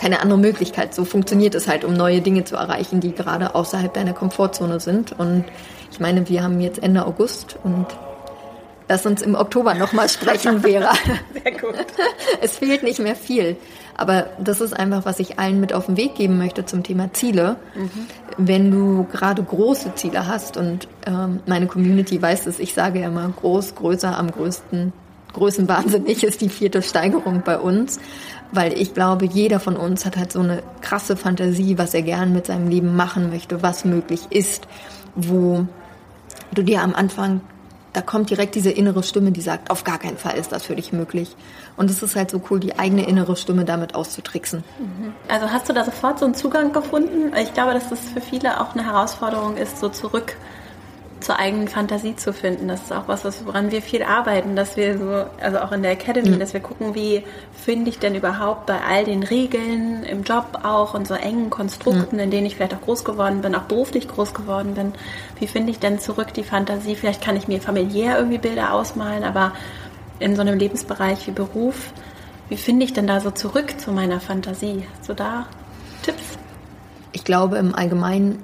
[0.00, 0.94] keine andere Möglichkeit.
[0.94, 5.12] So funktioniert es halt, um neue Dinge zu erreichen, die gerade außerhalb deiner Komfortzone sind.
[5.12, 5.44] Und
[5.92, 7.86] ich meine, wir haben jetzt Ende August und
[8.88, 10.92] lass uns im Oktober nochmal sprechen, Vera.
[11.42, 11.74] Sehr gut.
[12.40, 13.56] Es fehlt nicht mehr viel.
[13.94, 17.12] Aber das ist einfach, was ich allen mit auf den Weg geben möchte zum Thema
[17.12, 17.56] Ziele.
[17.74, 17.90] Mhm.
[18.38, 23.08] Wenn du gerade große Ziele hast und ähm, meine Community weiß es, ich sage ja
[23.08, 24.94] immer groß, größer, am größten,
[25.32, 28.00] Größenwahnsinnig ist die vierte Steigerung bei uns,
[28.52, 32.32] weil ich glaube, jeder von uns hat halt so eine krasse Fantasie, was er gern
[32.32, 34.66] mit seinem Leben machen möchte, was möglich ist,
[35.14, 35.66] wo
[36.52, 37.40] du dir am Anfang
[37.92, 40.76] da kommt direkt diese innere Stimme, die sagt, auf gar keinen Fall ist das für
[40.76, 41.34] dich möglich.
[41.76, 44.62] Und es ist halt so cool, die eigene innere Stimme damit auszutricksen.
[44.78, 45.12] Mhm.
[45.28, 47.32] Also hast du da sofort so einen Zugang gefunden?
[47.36, 50.36] Ich glaube, dass das für viele auch eine Herausforderung ist, so zurück
[51.20, 52.68] zur eigenen Fantasie zu finden.
[52.68, 55.92] Das ist auch was, woran wir viel arbeiten, dass wir so, also auch in der
[55.92, 56.40] Academy, mhm.
[56.40, 60.94] dass wir gucken, wie finde ich denn überhaupt bei all den Regeln im Job auch
[60.94, 62.22] und so engen Konstrukten, mhm.
[62.22, 64.92] in denen ich vielleicht auch groß geworden bin, auch beruflich groß geworden bin,
[65.38, 66.96] wie finde ich denn zurück die Fantasie?
[66.96, 69.52] Vielleicht kann ich mir familiär irgendwie Bilder ausmalen, aber
[70.18, 71.92] in so einem Lebensbereich wie Beruf,
[72.48, 74.84] wie finde ich denn da so zurück zu meiner Fantasie?
[74.98, 75.46] Hast du da
[76.02, 76.38] Tipps?
[77.12, 78.42] Ich glaube, im Allgemeinen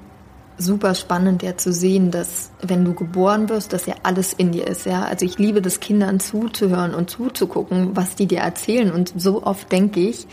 [0.57, 4.67] super spannend ja zu sehen, dass wenn du geboren wirst, dass ja alles in dir
[4.67, 5.03] ist, ja.
[5.03, 9.71] Also ich liebe das Kindern zuzuhören und zuzugucken, was die dir erzählen und so oft
[9.71, 10.27] denke ich,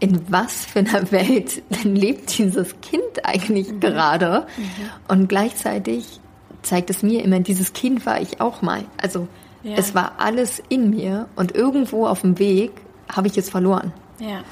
[0.00, 3.80] in was für einer Welt denn lebt dieses Kind eigentlich mhm.
[3.80, 4.46] gerade?
[4.56, 4.64] Mhm.
[5.08, 6.20] Und gleichzeitig
[6.62, 8.84] zeigt es mir immer, dieses Kind war ich auch mal.
[8.96, 9.28] Also
[9.62, 9.76] ja.
[9.76, 12.72] es war alles in mir und irgendwo auf dem Weg
[13.10, 13.92] habe ich es verloren.
[14.18, 14.42] Ja.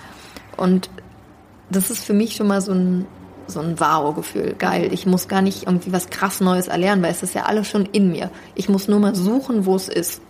[0.57, 0.91] Und
[1.71, 3.07] das ist für mich schon mal so ein
[3.47, 4.55] so ein Wow-Gefühl.
[4.59, 4.93] Geil.
[4.93, 7.87] Ich muss gar nicht irgendwie was krass Neues erlernen, weil es ist ja alles schon
[7.87, 8.31] in mir.
[8.55, 10.21] Ich muss nur mal suchen, wo es ist.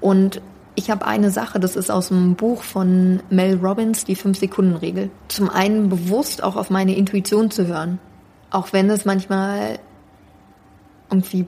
[0.00, 0.40] Und
[0.74, 5.10] ich habe eine Sache, das ist aus dem Buch von Mel Robbins, die Fünf-Sekunden-Regel.
[5.28, 7.98] Zum einen bewusst auch auf meine Intuition zu hören.
[8.50, 9.78] Auch wenn es manchmal
[11.10, 11.46] irgendwie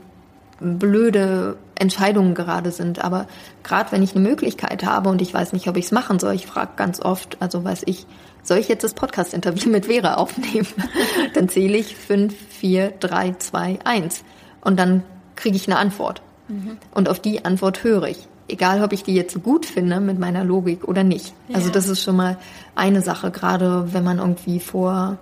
[0.61, 3.03] blöde Entscheidungen gerade sind.
[3.05, 3.27] Aber
[3.63, 6.35] gerade wenn ich eine Möglichkeit habe und ich weiß nicht, ob ich es machen soll,
[6.35, 8.07] ich frage ganz oft, also weiß ich,
[8.45, 10.69] soll ich jetzt das Podcast-Interview mit Vera aufnehmen?
[11.35, 14.23] dann zähle ich 5, 4, 3, 2, 1.
[14.61, 15.03] Und dann
[15.35, 16.23] kriege ich eine Antwort.
[16.49, 16.79] Mhm.
[16.93, 18.29] Und auf die Antwort höre ich.
[18.47, 21.33] Egal, ob ich die jetzt gut finde mit meiner Logik oder nicht.
[21.49, 21.57] Also ja.
[21.57, 22.37] Also das ist schon mal
[22.75, 25.19] eine Sache, gerade wenn man irgendwie vor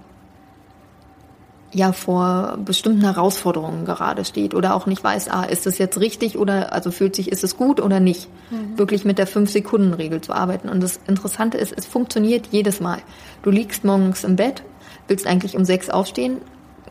[1.72, 6.38] ja vor bestimmten Herausforderungen gerade steht oder auch nicht weiß, ah, ist das jetzt richtig
[6.38, 8.78] oder also fühlt sich, ist es gut oder nicht, mhm.
[8.78, 10.68] wirklich mit der Fünf-Sekunden-Regel zu arbeiten.
[10.68, 12.98] Und das Interessante ist, es funktioniert jedes Mal.
[13.42, 14.62] Du liegst morgens im Bett,
[15.08, 16.38] willst eigentlich um sechs aufstehen,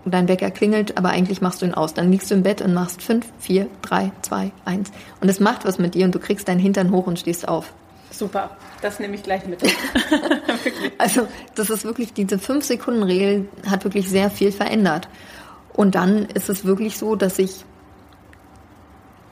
[0.06, 1.94] dein Wecker klingelt, aber eigentlich machst du ihn aus.
[1.94, 4.92] Dann liegst du im Bett und machst fünf, vier, drei, zwei, eins.
[5.22, 7.74] Und es macht was mit dir und du kriegst deinen Hintern hoch und stehst auf.
[8.12, 9.62] Super, das nehme ich gleich mit.
[10.98, 15.08] also das ist wirklich, diese 5-Sekunden-Regel hat wirklich sehr viel verändert.
[15.74, 17.66] Und dann ist es wirklich so, dass ich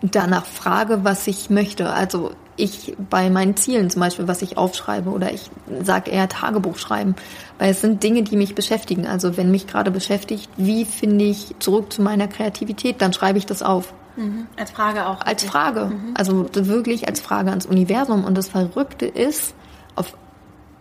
[0.01, 1.89] danach frage, was ich möchte.
[1.89, 5.49] Also ich bei meinen Zielen zum Beispiel, was ich aufschreibe oder ich
[5.83, 7.15] sage eher Tagebuch schreiben,
[7.57, 9.07] weil es sind Dinge, die mich beschäftigen.
[9.07, 13.45] Also wenn mich gerade beschäftigt, wie finde ich zurück zu meiner Kreativität, dann schreibe ich
[13.45, 13.93] das auf.
[14.19, 14.47] Mhm.
[14.58, 15.21] Als Frage auch.
[15.21, 15.86] Als Frage.
[15.86, 16.13] Mhm.
[16.13, 18.25] Also wirklich als Frage ans Universum.
[18.25, 19.55] Und das Verrückte ist,
[19.95, 20.15] auf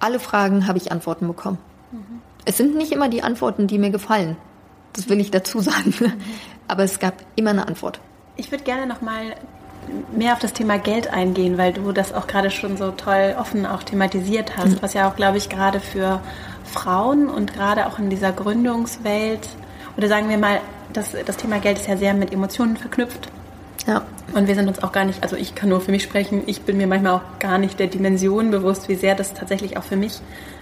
[0.01, 1.59] alle Fragen habe ich Antworten bekommen.
[1.93, 2.21] Mhm.
[2.45, 4.37] Es sind nicht immer die Antworten, die mir gefallen.
[4.93, 5.95] Das will ich dazu sagen.
[5.99, 6.13] Mhm.
[6.67, 8.01] Aber es gab immer eine Antwort.
[8.37, 9.35] Ich würde gerne noch mal
[10.15, 13.65] mehr auf das Thema Geld eingehen, weil du das auch gerade schon so toll offen
[13.65, 14.79] auch thematisiert hast, mhm.
[14.83, 16.21] was ja auch, glaube ich, gerade für
[16.65, 19.49] Frauen und gerade auch in dieser Gründungswelt
[19.97, 20.61] oder sagen wir mal,
[20.93, 23.31] das, das Thema Geld ist ja sehr mit Emotionen verknüpft.
[23.89, 24.03] Ja.
[24.35, 26.63] Und wir sind uns auch gar nicht, also ich kann nur für mich sprechen, ich
[26.63, 29.97] bin mir manchmal auch gar nicht der Dimension bewusst, wie sehr das tatsächlich auch für
[29.97, 30.21] mich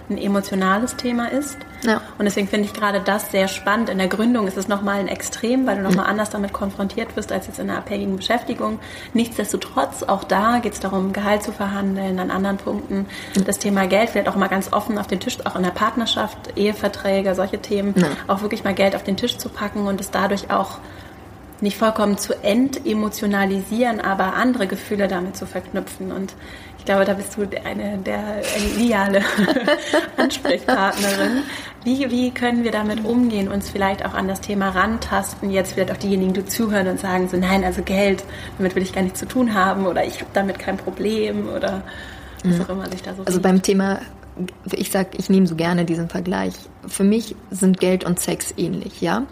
[0.09, 1.57] ein emotionales Thema ist.
[1.83, 2.01] Ja.
[2.17, 3.89] Und deswegen finde ich gerade das sehr spannend.
[3.89, 6.11] In der Gründung ist es nochmal ein Extrem, weil du nochmal mhm.
[6.11, 8.79] anders damit konfrontiert wirst als jetzt in einer abhängigen Beschäftigung.
[9.13, 13.43] Nichtsdestotrotz, auch da geht es darum, Gehalt zu verhandeln, an anderen Punkten mhm.
[13.43, 16.37] das Thema Geld vielleicht auch mal ganz offen auf den Tisch, auch in der Partnerschaft,
[16.55, 18.07] Eheverträge, solche Themen, ja.
[18.27, 20.79] auch wirklich mal Geld auf den Tisch zu packen und es dadurch auch
[21.61, 26.11] nicht vollkommen zu entemotionalisieren, aber andere Gefühle damit zu verknüpfen.
[26.11, 26.35] Und
[26.77, 28.41] ich glaube, da bist du eine der
[28.75, 29.21] ideale
[30.17, 31.43] Ansprechpartnerin.
[31.83, 35.49] Wie, wie können wir damit umgehen, uns vielleicht auch an das Thema rantasten?
[35.49, 38.23] Jetzt vielleicht auch diejenigen, die zuhören und sagen so, nein, also Geld,
[38.57, 41.81] damit will ich gar nichts zu tun haben oder ich habe damit kein Problem oder
[42.43, 43.41] was auch immer sich da so Also sieht.
[43.41, 43.99] beim Thema
[44.71, 46.53] ich sag, ich nehme so gerne diesen Vergleich.
[46.87, 49.23] Für mich sind Geld und Sex ähnlich, ja.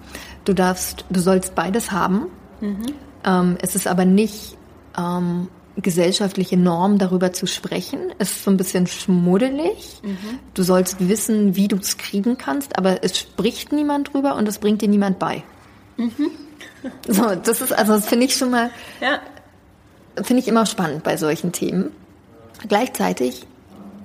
[0.45, 2.27] Du darfst, du sollst beides haben.
[2.62, 2.86] Mhm.
[3.25, 4.58] Ähm, es ist aber nicht
[4.97, 7.99] ähm, gesellschaftliche Norm, darüber zu sprechen.
[8.17, 9.99] Es ist so ein bisschen schmuddelig.
[10.03, 10.39] Mhm.
[10.53, 14.60] Du sollst wissen, wie du es kriegen kannst, aber es spricht niemand drüber und es
[14.60, 15.43] bringt dir niemand bei.
[15.97, 16.31] Mhm.
[17.08, 18.69] So, das ist also, das finde ich schon mal,
[19.01, 19.19] ja.
[20.21, 21.91] finde ich immer spannend bei solchen Themen.
[22.67, 23.47] Gleichzeitig,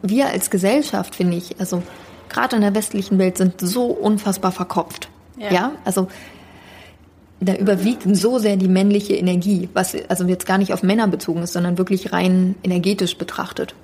[0.02, 1.82] wir als Gesellschaft, finde ich, also
[2.30, 5.09] gerade in der westlichen Welt sind so unfassbar verkopft.
[5.40, 5.52] Ja.
[5.52, 5.72] ja?
[5.84, 6.08] Also
[7.40, 11.42] da überwiegt so sehr die männliche Energie, was also jetzt gar nicht auf Männer bezogen
[11.42, 13.74] ist, sondern wirklich rein energetisch betrachtet.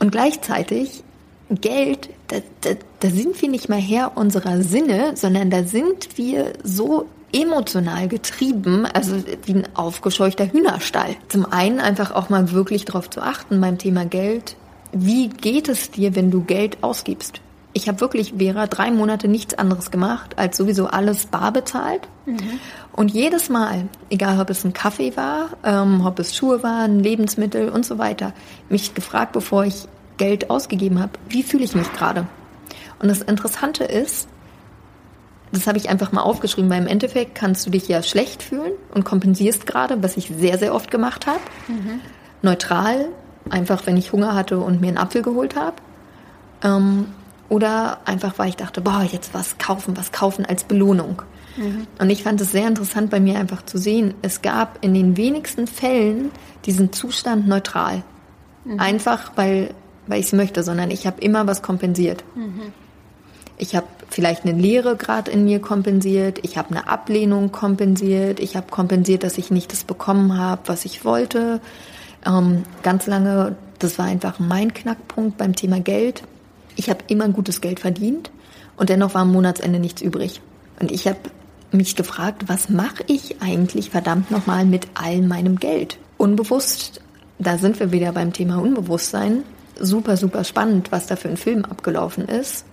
[0.00, 1.04] Und gleichzeitig
[1.50, 6.54] Geld, da, da, da sind wir nicht mal Herr unserer Sinne, sondern da sind wir
[6.62, 11.16] so emotional getrieben, also wie ein aufgescheuchter Hühnerstall.
[11.28, 14.56] Zum einen einfach auch mal wirklich darauf zu achten beim Thema Geld.
[14.92, 17.40] Wie geht es dir, wenn du Geld ausgibst?
[17.74, 22.08] Ich habe wirklich, Vera, drei Monate nichts anderes gemacht, als sowieso alles bar bezahlt.
[22.24, 22.60] Mhm.
[22.92, 27.68] Und jedes Mal, egal ob es ein Kaffee war, ähm, ob es Schuhe waren, Lebensmittel
[27.68, 28.32] und so weiter,
[28.68, 32.28] mich gefragt, bevor ich Geld ausgegeben habe, wie fühle ich mich gerade?
[33.00, 34.28] Und das Interessante ist,
[35.50, 38.72] das habe ich einfach mal aufgeschrieben, weil im Endeffekt kannst du dich ja schlecht fühlen
[38.94, 41.40] und kompensierst gerade, was ich sehr, sehr oft gemacht habe.
[41.66, 42.00] Mhm.
[42.42, 43.06] Neutral,
[43.50, 45.76] einfach wenn ich Hunger hatte und mir einen Apfel geholt habe.
[46.62, 47.06] Ähm,
[47.54, 51.22] oder einfach, weil ich dachte, boah, jetzt was kaufen, was kaufen als Belohnung.
[51.56, 51.86] Mhm.
[52.00, 55.16] Und ich fand es sehr interessant bei mir einfach zu sehen, es gab in den
[55.16, 56.32] wenigsten Fällen
[56.66, 58.02] diesen Zustand neutral.
[58.64, 58.80] Mhm.
[58.80, 59.72] Einfach, weil,
[60.08, 62.24] weil ich es möchte, sondern ich habe immer was kompensiert.
[62.34, 62.72] Mhm.
[63.56, 68.56] Ich habe vielleicht eine Leere gerade in mir kompensiert, ich habe eine Ablehnung kompensiert, ich
[68.56, 71.60] habe kompensiert, dass ich nicht das bekommen habe, was ich wollte.
[72.26, 76.24] Ähm, ganz lange, das war einfach mein Knackpunkt beim Thema Geld
[76.76, 78.30] ich habe immer gutes Geld verdient
[78.76, 80.40] und dennoch war am Monatsende nichts übrig.
[80.80, 81.18] Und ich habe
[81.72, 85.98] mich gefragt, was mache ich eigentlich verdammt nochmal mit all meinem Geld?
[86.16, 87.00] Unbewusst,
[87.38, 89.44] da sind wir wieder beim Thema Unbewusstsein.
[89.78, 92.64] Super, super spannend, was da für ein Film abgelaufen ist.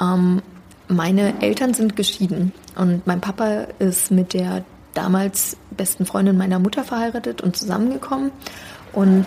[0.00, 0.40] Ähm,
[0.88, 6.84] meine Eltern sind geschieden und mein Papa ist mit der damals besten Freundin meiner Mutter
[6.84, 8.30] verheiratet und zusammengekommen.
[8.92, 9.26] Und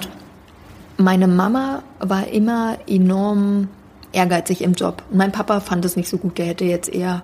[0.97, 3.67] meine Mama war immer enorm
[4.15, 5.03] ehrgeizig im Job.
[5.11, 6.37] Mein Papa fand es nicht so gut.
[6.37, 7.23] Der hätte jetzt eher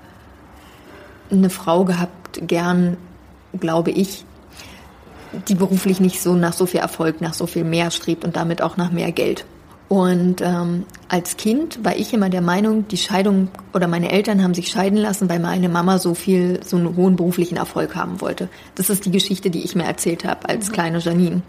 [1.32, 2.98] eine Frau gehabt, gern,
[3.60, 4.26] glaube ich,
[5.48, 8.62] die beruflich nicht so nach so viel Erfolg, nach so viel mehr strebt und damit
[8.62, 9.46] auch nach mehr Geld.
[9.88, 14.54] Und ähm, als Kind war ich immer der Meinung, die Scheidung oder meine Eltern haben
[14.54, 18.48] sich scheiden lassen, weil meine Mama so viel, so einen hohen beruflichen Erfolg haben wollte.
[18.76, 20.74] Das ist die Geschichte, die ich mir erzählt habe als mhm.
[20.74, 21.42] kleine Janine.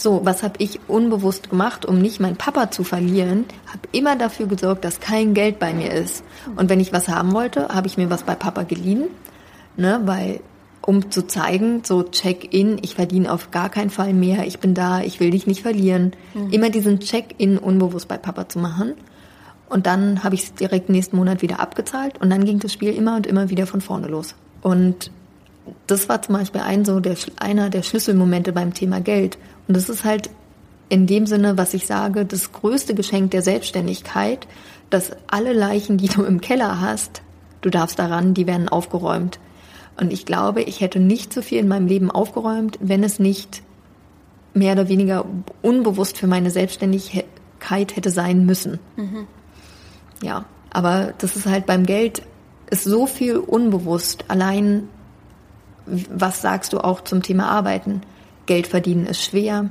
[0.00, 3.44] So, was habe ich unbewusst gemacht, um nicht meinen Papa zu verlieren?
[3.66, 6.24] Habe immer dafür gesorgt, dass kein Geld bei mir ist.
[6.56, 9.08] Und wenn ich was haben wollte, habe ich mir was bei Papa geliehen,
[9.76, 10.40] ne, weil
[10.80, 15.02] um zu zeigen, so Check-in, ich verdiene auf gar keinen Fall mehr, ich bin da,
[15.02, 16.12] ich will dich nicht verlieren.
[16.32, 16.48] Mhm.
[16.50, 18.94] Immer diesen Check-in unbewusst bei Papa zu machen.
[19.68, 22.94] Und dann habe ich es direkt nächsten Monat wieder abgezahlt und dann ging das Spiel
[22.94, 24.34] immer und immer wieder von vorne los.
[24.62, 25.10] Und
[25.86, 29.38] das war zum Beispiel ein so der, einer der Schlüsselmomente beim Thema Geld.
[29.70, 30.30] Und das ist halt
[30.88, 34.48] in dem Sinne, was ich sage, das größte Geschenk der Selbstständigkeit,
[34.90, 37.22] dass alle Leichen, die du im Keller hast,
[37.60, 39.38] du darfst daran, die werden aufgeräumt.
[39.96, 43.62] Und ich glaube, ich hätte nicht so viel in meinem Leben aufgeräumt, wenn es nicht
[44.54, 45.24] mehr oder weniger
[45.62, 48.80] unbewusst für meine Selbstständigkeit hätte sein müssen.
[48.96, 49.28] Mhm.
[50.20, 52.22] Ja, aber das ist halt beim Geld
[52.70, 54.24] ist so viel unbewusst.
[54.26, 54.88] Allein,
[55.86, 58.02] was sagst du auch zum Thema Arbeiten?
[58.50, 59.70] Geld verdienen ist schwer.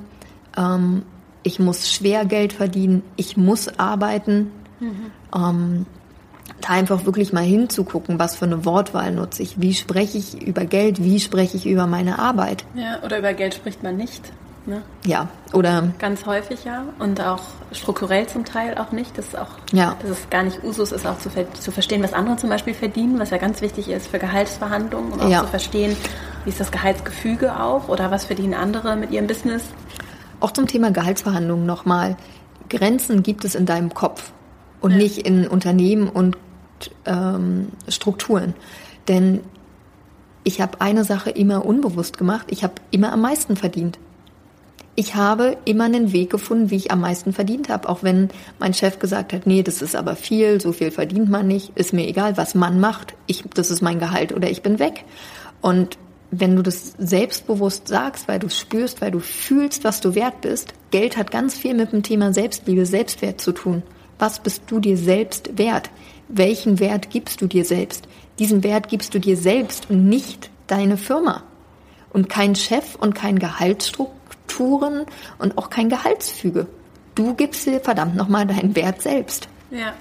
[0.57, 1.03] Ähm,
[1.43, 3.03] ich muss schwer Geld verdienen.
[3.17, 4.51] Ich muss arbeiten.
[4.79, 5.11] Mhm.
[5.35, 5.85] Ähm,
[6.61, 10.63] da einfach wirklich mal hinzugucken, was für eine Wortwahl nutze ich, wie spreche ich über
[10.63, 12.63] Geld, wie spreche ich über meine Arbeit.
[12.73, 14.31] Ja, oder über Geld spricht man nicht.
[14.69, 14.83] Ne?
[15.03, 19.17] Ja, oder ganz häufig ja und auch strukturell zum Teil auch nicht.
[19.17, 19.95] Das ist auch, ja.
[19.99, 23.17] dass es gar nicht Usus ist, auch zu, zu verstehen, was andere zum Beispiel verdienen,
[23.17, 25.41] was ja ganz wichtig ist für Gehaltsverhandlungen, um auch ja.
[25.41, 25.97] zu verstehen,
[26.43, 29.63] wie ist das Gehaltsgefüge auch oder was verdienen andere mit ihrem Business.
[30.39, 32.15] Auch zum Thema Gehaltsverhandlungen nochmal.
[32.69, 34.31] Grenzen gibt es in deinem Kopf
[34.81, 34.97] und ja.
[34.97, 36.37] nicht in Unternehmen und
[37.05, 38.53] ähm, Strukturen.
[39.07, 39.39] Denn
[40.43, 42.45] ich habe eine Sache immer unbewusst gemacht.
[42.51, 43.97] Ich habe immer am meisten verdient.
[44.99, 47.87] Ich habe immer einen Weg gefunden, wie ich am meisten verdient habe.
[47.87, 48.27] Auch wenn
[48.59, 51.93] mein Chef gesagt hat, nee, das ist aber viel, so viel verdient man nicht, ist
[51.93, 53.13] mir egal, was man macht.
[53.25, 55.05] Ich, das ist mein Gehalt oder ich bin weg.
[55.61, 55.97] Und
[56.31, 60.73] wenn du das selbstbewusst sagst, weil du spürst, weil du fühlst, was du wert bist,
[60.91, 63.83] Geld hat ganz viel mit dem Thema Selbstliebe, Selbstwert zu tun.
[64.17, 65.89] Was bist du dir selbst wert?
[66.29, 68.07] welchen Wert gibst du dir selbst?
[68.37, 71.43] Diesen Wert gibst du dir selbst und nicht deine Firma.
[72.11, 73.39] Und kein Chef und kein
[74.59, 75.05] Gehaltsstrukturen
[75.39, 76.67] und auch kein Gehaltsfüge.
[77.15, 79.47] Du gibst dir verdammt nochmal deinen Wert selbst.
[79.71, 79.93] Ja.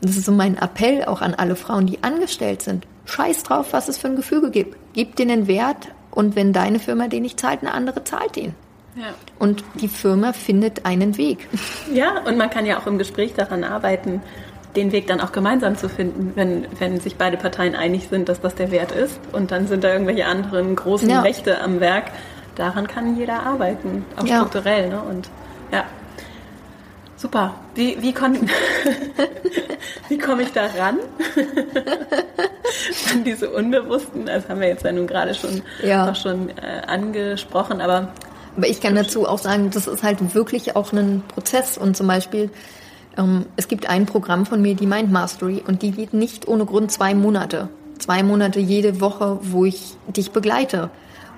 [0.00, 2.86] Das ist so mein Appell auch an alle Frauen, die angestellt sind.
[3.04, 4.76] Scheiß drauf, was es für ein Gefüge gibt.
[4.94, 8.54] Gib dir einen Wert und wenn deine Firma den nicht zahlt, eine andere zahlt den.
[8.96, 9.14] Ja.
[9.38, 11.48] Und die Firma findet einen Weg.
[11.92, 14.22] Ja, und man kann ja auch im Gespräch daran arbeiten,
[14.74, 18.40] den Weg dann auch gemeinsam zu finden, wenn, wenn sich beide Parteien einig sind, dass
[18.40, 19.18] das der Wert ist.
[19.32, 21.20] Und dann sind da irgendwelche anderen großen ja.
[21.20, 22.10] Rechte am Werk.
[22.60, 24.40] Daran kann jeder arbeiten, auch ja.
[24.40, 24.90] strukturell.
[24.90, 25.00] Ne?
[25.00, 25.30] Und
[25.72, 25.84] ja,
[27.16, 27.54] super.
[27.74, 28.14] Wie, wie,
[30.10, 30.98] wie komme ich da ran?
[33.14, 36.10] An diese Unbewussten, das haben wir jetzt ja nun gerade schon, ja.
[36.10, 38.08] auch schon äh, angesprochen, aber
[38.56, 42.08] aber ich kann dazu auch sagen, das ist halt wirklich auch ein Prozess und zum
[42.08, 42.50] Beispiel
[43.16, 46.66] ähm, es gibt ein Programm von mir, die Mind Mastery, und die geht nicht ohne
[46.66, 47.70] Grund zwei Monate.
[47.98, 50.90] Zwei Monate jede Woche, wo ich dich begleite.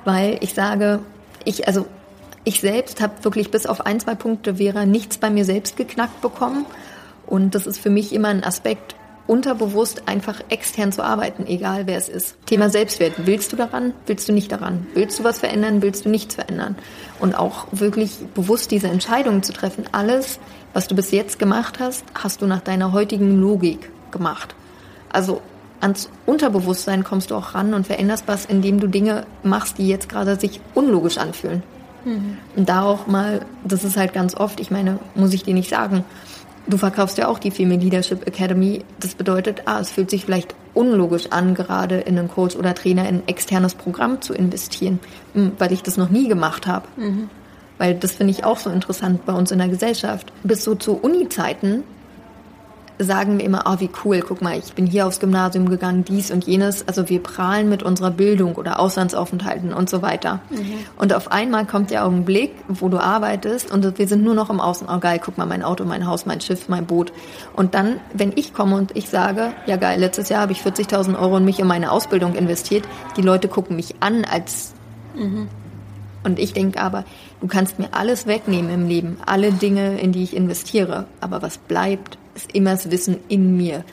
[0.05, 1.01] Weil ich sage,
[1.45, 1.87] ich, also,
[2.45, 6.21] ich selbst habe wirklich bis auf ein, zwei Punkte Vera nichts bei mir selbst geknackt
[6.21, 6.67] bekommen.
[7.27, 8.97] Und das ist für mich immer ein Aspekt,
[9.29, 12.37] unterbewusst einfach extern zu arbeiten, egal wer es ist.
[12.47, 13.13] Thema Selbstwert.
[13.25, 13.95] Willst du daran?
[14.07, 14.87] Willst du nicht daran?
[14.95, 15.81] Willst du was verändern?
[15.81, 16.77] Willst du nichts verändern?
[17.21, 19.85] Und auch wirklich bewusst diese Entscheidungen zu treffen.
[19.93, 20.41] Alles
[20.73, 24.55] was du bis jetzt gemacht hast, hast du nach deiner heutigen Logik gemacht.
[25.11, 25.43] Also
[25.83, 30.09] ans Unterbewusstsein kommst du auch ran und veränderst was, indem du Dinge machst, die jetzt
[30.09, 31.63] gerade sich unlogisch anfühlen.
[32.05, 32.39] Mhm.
[32.57, 35.71] Und da auch mal, das ist halt ganz oft, ich meine, muss ich dir nicht
[35.71, 36.05] sagen,
[36.67, 38.85] du verkaufst ja auch die Female Leadership Academy.
[39.01, 43.09] Das bedeutet, ah, es fühlt sich vielleicht unlogisch an, gerade in einen Coach oder Trainer
[43.09, 45.01] in ein externes Programm zu investieren,
[45.35, 46.87] hm, weil ich das noch nie gemacht habe.
[46.97, 47.29] Mhm.
[47.79, 50.33] Weil das finde ich auch so interessant bei uns in der Gesellschaft.
[50.45, 51.83] Bis so zu Uni-Zeiten
[52.99, 56.31] sagen wir immer, oh, wie cool, guck mal, ich bin hier aufs Gymnasium gegangen, dies
[56.31, 56.87] und jenes.
[56.87, 60.41] Also wir prahlen mit unserer Bildung oder Auslandsaufenthalten und so weiter.
[60.51, 60.75] Mhm.
[60.97, 64.61] Und auf einmal kommt der Augenblick, wo du arbeitest und wir sind nur noch im
[64.61, 64.87] Außen.
[64.91, 67.13] Oh geil, guck mal, mein Auto, mein Haus, mein Schiff, mein Boot.
[67.55, 71.19] Und dann, wenn ich komme und ich sage, ja geil, letztes Jahr habe ich 40.000
[71.19, 72.85] Euro in mich und meine Ausbildung investiert,
[73.17, 74.75] die Leute gucken mich an als
[75.15, 75.49] mhm.
[76.25, 77.05] Und ich denke aber,
[77.41, 81.07] du kannst mir alles wegnehmen im Leben, alle Dinge, in die ich investiere.
[81.21, 83.85] Aber was bleibt, ist immer das Wissen in mir,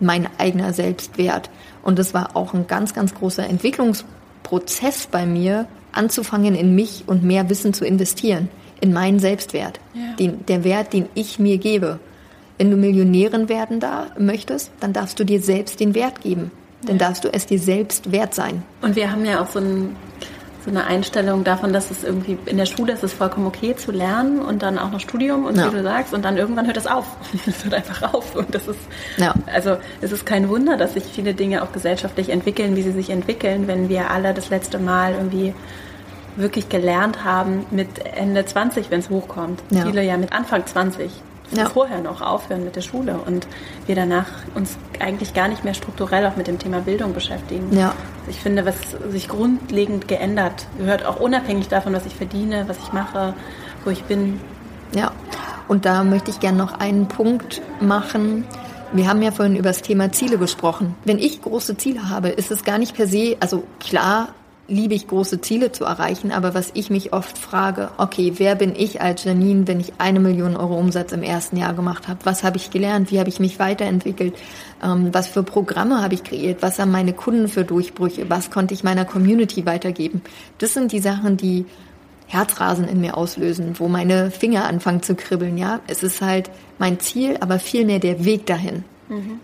[0.00, 1.50] mein eigener Selbstwert.
[1.82, 7.24] Und das war auch ein ganz, ganz großer Entwicklungsprozess bei mir, anzufangen, in mich und
[7.24, 8.48] mehr Wissen zu investieren,
[8.80, 10.14] in meinen Selbstwert, ja.
[10.18, 11.98] den, der Wert, den ich mir gebe.
[12.58, 16.50] Wenn du Millionärin werden da möchtest, dann darfst du dir selbst den Wert geben.
[16.82, 17.06] Dann ja.
[17.06, 18.62] darfst du es dir selbst wert sein.
[18.82, 19.96] Und wir haben ja auch so ein
[20.64, 23.92] so eine Einstellung davon, dass es irgendwie in der Schule ist es vollkommen okay zu
[23.92, 25.66] lernen und dann auch noch Studium und Ja.
[25.70, 27.04] wie du sagst und dann irgendwann hört es auf.
[27.46, 28.80] Es hört einfach auf und das ist
[29.16, 29.34] Ja.
[29.52, 33.10] also es ist kein Wunder, dass sich viele Dinge auch gesellschaftlich entwickeln, wie sie sich
[33.10, 35.54] entwickeln, wenn wir alle das letzte Mal irgendwie
[36.36, 39.60] wirklich gelernt haben mit Ende 20, wenn es hochkommt.
[39.70, 39.84] Ja.
[39.86, 41.10] Viele ja mit Anfang 20
[41.52, 41.68] Ja.
[41.68, 43.46] vorher noch aufhören mit der Schule und
[43.86, 47.76] wir danach uns eigentlich gar nicht mehr strukturell auch mit dem Thema Bildung beschäftigen.
[47.76, 47.94] Ja.
[48.28, 48.76] Ich finde, was
[49.10, 53.34] sich grundlegend geändert gehört, auch unabhängig davon, was ich verdiene, was ich mache,
[53.84, 54.40] wo ich bin.
[54.94, 55.12] Ja,
[55.68, 58.44] und da möchte ich gerne noch einen Punkt machen.
[58.92, 60.94] Wir haben ja vorhin über das Thema Ziele gesprochen.
[61.04, 64.28] Wenn ich große Ziele habe, ist es gar nicht per se, also klar
[64.68, 68.76] liebe ich große Ziele zu erreichen, aber was ich mich oft frage, okay, wer bin
[68.76, 72.20] ich als Janine, wenn ich eine Million Euro Umsatz im ersten Jahr gemacht habe?
[72.24, 73.10] Was habe ich gelernt?
[73.10, 74.36] Wie habe ich mich weiterentwickelt?
[74.82, 76.60] Ähm, was für Programme habe ich kreiert?
[76.60, 78.28] Was haben meine Kunden für Durchbrüche?
[78.28, 80.20] Was konnte ich meiner Community weitergeben?
[80.58, 81.64] Das sind die Sachen, die
[82.26, 85.80] Herzrasen in mir auslösen, wo meine Finger anfangen zu kribbeln, ja.
[85.86, 88.84] Es ist halt mein Ziel, aber vielmehr der Weg dahin.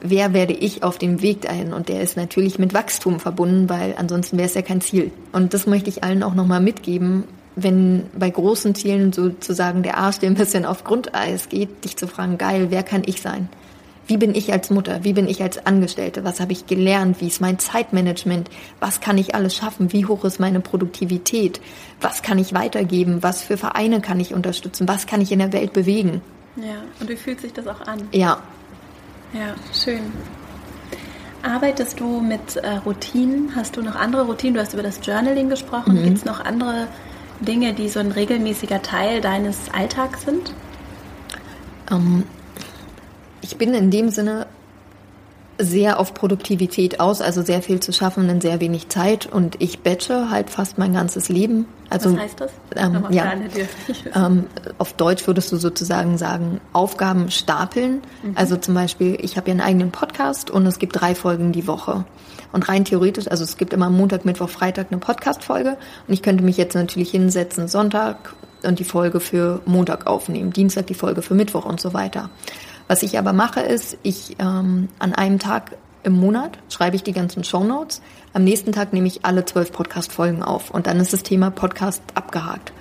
[0.03, 1.73] Wer werde ich auf dem Weg dahin?
[1.73, 5.11] Und der ist natürlich mit Wachstum verbunden, weil ansonsten wäre es ja kein Ziel.
[5.33, 7.25] Und das möchte ich allen auch nochmal mitgeben,
[7.57, 12.07] wenn bei großen Zielen sozusagen der Arsch dir ein bisschen auf Grundeis geht, dich zu
[12.09, 13.49] fragen, geil, wer kann ich sein?
[14.07, 15.03] Wie bin ich als Mutter?
[15.03, 16.25] Wie bin ich als Angestellte?
[16.25, 17.23] Was habe ich gelernt?
[17.23, 18.51] Wie ist mein Zeitmanagement?
[18.79, 19.95] Was kann ich alles schaffen?
[19.95, 21.61] Wie hoch ist meine Produktivität?
[22.03, 23.23] Was kann ich weitergeben?
[23.23, 24.87] Was für Vereine kann ich unterstützen?
[24.89, 26.21] Was kann ich in der Welt bewegen?
[26.57, 28.03] Ja, und wie fühlt sich das auch an?
[28.13, 28.43] Ja,
[29.35, 30.13] Ja, schön.
[31.43, 33.55] Arbeitest du mit äh, Routinen?
[33.55, 34.55] Hast du noch andere Routinen?
[34.55, 36.03] Du hast über das Journaling gesprochen.
[36.03, 36.87] Gibt es noch andere
[37.41, 40.55] Dinge, die so ein regelmäßiger Teil deines Alltags sind?
[41.91, 42.25] ähm,
[43.41, 44.47] ich bin in dem Sinne
[45.59, 49.81] sehr auf Produktivität aus, also sehr viel zu schaffen in sehr wenig Zeit und ich
[49.81, 51.67] batche halt fast mein ganzes Leben.
[51.91, 52.51] Also Was heißt das?
[52.77, 53.31] Ähm, ja.
[53.31, 53.45] alle.
[54.15, 54.47] Ähm,
[54.79, 58.03] auf Deutsch würdest du sozusagen sagen, Aufgaben stapeln.
[58.35, 61.67] Also zum Beispiel, ich habe ja einen eigenen Podcast und es gibt drei Folgen die
[61.67, 62.05] Woche.
[62.53, 65.77] Und rein theoretisch, also es gibt immer Montag, Mittwoch, Freitag eine Podcast-Folge.
[66.07, 70.87] Und ich könnte mich jetzt natürlich hinsetzen, Sonntag und die Folge für Montag aufnehmen, Dienstag
[70.87, 72.31] die Folge für Mittwoch und so weiter.
[72.89, 77.13] Was ich aber mache, ist, ich ähm, an einem Tag im Monat schreibe ich die
[77.13, 78.03] ganzen Shownotes.
[78.35, 82.03] Am nächsten Tag nehme ich alle zwölf Podcast-Folgen auf und dann ist das Thema Podcast
[82.15, 82.73] abgehakt.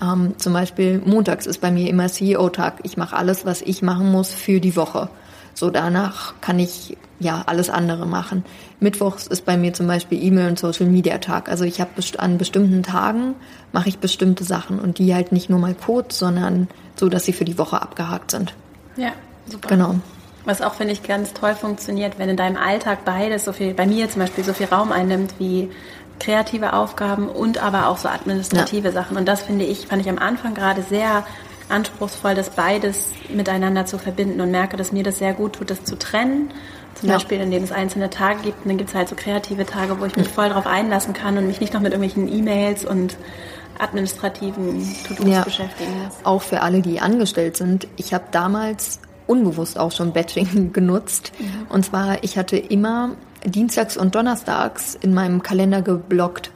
[0.00, 2.80] Ähm, zum Beispiel montags ist bei mir immer CEO-Tag.
[2.82, 5.08] Ich mache alles, was ich machen muss für die Woche.
[5.54, 8.44] So danach kann ich ja alles andere machen.
[8.78, 11.48] Mittwochs ist bei mir zum Beispiel E-Mail und Social Media Tag.
[11.48, 13.34] Also ich habe best an bestimmten Tagen
[13.72, 17.32] mache ich bestimmte Sachen und die halt nicht nur mal kurz, sondern so, dass sie
[17.32, 18.54] für die Woche abgehakt sind.
[18.96, 19.12] Ja,
[19.48, 19.68] super.
[19.68, 19.94] Genau.
[20.44, 23.84] Was auch, finde ich, ganz toll funktioniert, wenn in deinem Alltag beides so viel, bei
[23.86, 25.70] mir zum Beispiel so viel Raum einnimmt wie
[26.20, 29.16] kreative Aufgaben und aber auch so administrative Sachen.
[29.16, 31.24] Und das finde ich, fand ich am Anfang gerade sehr
[31.68, 35.82] anspruchsvoll, das beides miteinander zu verbinden und merke, dass mir das sehr gut tut, das
[35.84, 36.50] zu trennen.
[36.94, 37.16] Zum Ja.
[37.16, 40.04] Beispiel, indem es einzelne Tage gibt und dann gibt es halt so kreative Tage, wo
[40.06, 43.16] ich mich voll drauf einlassen kann und mich nicht noch mit irgendwelchen E-Mails und
[43.78, 45.42] administrativen To-Dos Ja.
[45.44, 46.14] beschäftigen muss.
[46.24, 47.86] Auch für alle, die angestellt sind.
[47.96, 51.32] Ich habe damals unbewusst auch schon Batching genutzt.
[51.68, 56.50] Und zwar, ich hatte immer dienstags und donnerstags in meinem Kalender geblockt.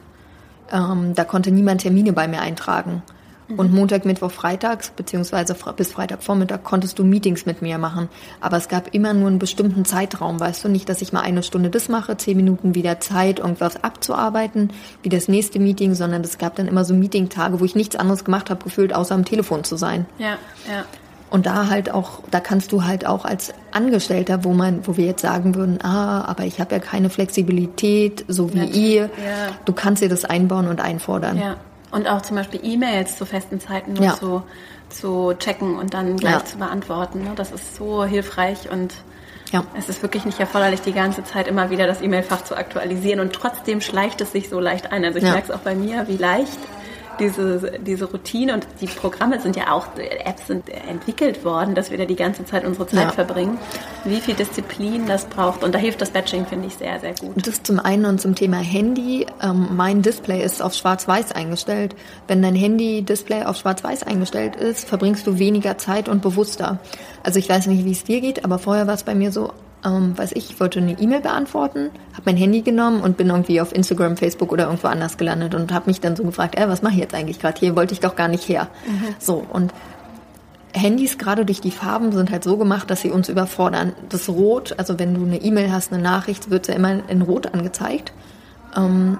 [0.71, 3.03] Ähm, da konnte niemand Termine bei mir eintragen.
[3.57, 8.09] Und Montag, Mittwoch, Freitags, beziehungsweise bis Freitagvormittag konntest du Meetings mit mir machen.
[8.39, 10.69] Aber es gab immer nur einen bestimmten Zeitraum, weißt du?
[10.69, 14.71] Nicht, dass ich mal eine Stunde das mache, zehn Minuten wieder Zeit, irgendwas abzuarbeiten,
[15.03, 18.23] wie das nächste Meeting, sondern es gab dann immer so Meetingtage, wo ich nichts anderes
[18.23, 20.05] gemacht habe, gefühlt, außer am Telefon zu sein.
[20.17, 20.37] Ja,
[20.69, 20.85] ja.
[21.31, 25.05] Und da halt auch, da kannst du halt auch als Angestellter, wo man, wo wir
[25.05, 29.09] jetzt sagen würden, ah, aber ich habe ja keine Flexibilität, so wie Natürlich, ihr, ja.
[29.65, 31.37] du kannst dir das einbauen und einfordern.
[31.39, 31.55] Ja,
[31.91, 34.13] und auch zum Beispiel E-Mails zu festen Zeiten nur Ja.
[34.15, 34.43] zu,
[34.89, 36.45] zu checken und dann gleich Ja.
[36.45, 37.19] zu beantworten.
[37.23, 37.31] Ne?
[37.35, 38.93] Das ist so hilfreich und
[39.53, 39.63] Ja.
[39.77, 43.31] es ist wirklich nicht erforderlich, die ganze Zeit immer wieder das E-Mail-Fach zu aktualisieren und
[43.33, 45.05] trotzdem schleicht es sich so leicht ein.
[45.05, 45.31] Also ich Ja.
[45.31, 46.59] merke es auch bei mir, wie leicht
[47.21, 49.87] diese, diese Routine und die Programme sind ja auch,
[50.25, 53.11] Apps sind entwickelt worden, dass wir da die ganze Zeit unsere Zeit Ja.
[53.11, 53.57] verbringen.
[54.03, 55.63] Wie viel Disziplin das braucht.
[55.63, 57.45] Und da hilft das Batching, finde ich, sehr, sehr gut.
[57.47, 59.25] Das zum einen und zum Thema Handy.
[59.41, 61.95] Ähm, mein Display ist auf Schwarz-Weiß eingestellt.
[62.27, 66.79] Wenn dein Handy-Display auf Schwarz-Weiß eingestellt ist, verbringst du weniger Zeit und bewusster.
[67.23, 69.53] Also ich weiß nicht, wie es dir geht, aber vorher war es bei mir so,
[69.85, 73.61] ähm, weiß ich, ich wollte eine E-Mail beantworten, habe mein Handy genommen und bin irgendwie
[73.61, 76.81] auf Instagram, Facebook oder irgendwo anders gelandet und habe mich dann so gefragt, äh, was
[76.81, 77.75] mache ich jetzt eigentlich gerade hier?
[77.75, 78.67] Wollte ich doch gar nicht her.
[79.19, 79.73] So und
[80.73, 83.93] Handys, gerade durch die Farben, sind halt so gemacht, dass sie uns überfordern.
[84.09, 87.53] Das Rot, also wenn du eine E-Mail hast, eine Nachricht, wird ja immer in Rot
[87.53, 88.13] angezeigt.
[88.75, 89.17] Ähm,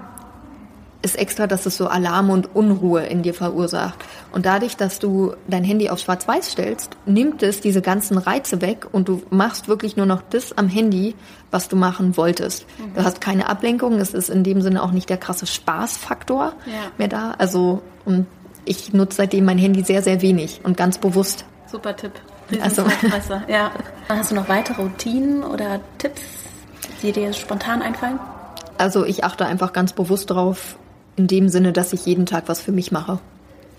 [1.01, 3.99] ist extra, dass es so Alarm und Unruhe in dir verursacht.
[4.31, 8.87] Und dadurch, dass du dein Handy auf Schwarz-Weiß stellst, nimmt es diese ganzen Reize weg
[8.91, 11.15] und du machst wirklich nur noch das am Handy,
[11.49, 12.65] was du machen wolltest.
[12.77, 12.93] Mhm.
[12.95, 16.73] Du hast keine Ablenkung, es ist in dem Sinne auch nicht der krasse Spaßfaktor ja.
[16.97, 17.31] mehr da.
[17.37, 18.27] Also und
[18.65, 21.45] ich nutze seitdem mein Handy sehr, sehr wenig und ganz bewusst.
[21.67, 22.13] Super Tipp.
[22.61, 22.83] Also.
[23.47, 23.71] Ja.
[24.09, 26.21] Hast du noch weitere Routinen oder Tipps,
[27.01, 28.19] die dir spontan einfallen?
[28.77, 30.75] Also ich achte einfach ganz bewusst drauf,
[31.15, 33.19] in dem Sinne, dass ich jeden Tag was für mich mache.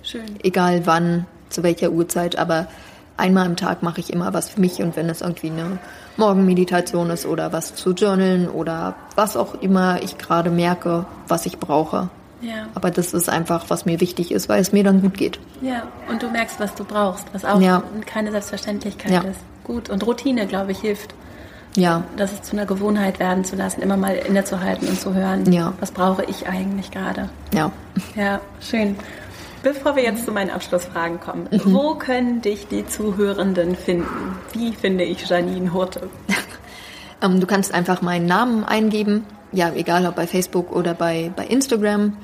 [0.02, 0.24] Schön.
[0.42, 2.66] Egal wann, zu welcher Uhrzeit, aber
[3.16, 5.78] einmal am Tag mache ich immer was für mich und wenn es irgendwie eine
[6.16, 11.58] Morgenmeditation ist oder was zu journalen oder was auch immer ich gerade merke, was ich
[11.58, 12.10] brauche.
[12.40, 12.66] Ja.
[12.74, 15.38] Aber das ist einfach, was mir wichtig ist, weil es mir dann gut geht.
[15.60, 17.82] Ja, und du merkst, was du brauchst, was auch ja.
[18.04, 19.20] keine Selbstverständlichkeit ja.
[19.20, 19.40] ist.
[19.62, 21.14] Gut, und Routine, glaube ich, hilft.
[21.74, 22.04] Ja.
[22.16, 25.72] Das ist zu einer Gewohnheit werden zu lassen, immer mal innezuhalten und zu hören, ja.
[25.80, 27.30] was brauche ich eigentlich gerade.
[27.54, 27.72] Ja.
[28.14, 28.96] Ja, schön.
[29.62, 31.72] Bevor wir jetzt zu meinen Abschlussfragen kommen, mhm.
[31.72, 34.36] wo können dich die Zuhörenden finden?
[34.52, 36.10] Wie finde ich Janine Hurte?
[37.22, 41.46] ähm, du kannst einfach meinen Namen eingeben, ja, egal ob bei Facebook oder bei, bei
[41.46, 42.16] Instagram.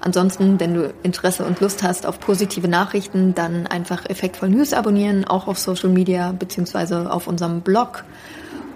[0.00, 5.24] Ansonsten, wenn du Interesse und Lust hast auf positive Nachrichten, dann einfach Effektvoll News abonnieren,
[5.24, 8.04] auch auf Social Media beziehungsweise auf unserem Blog.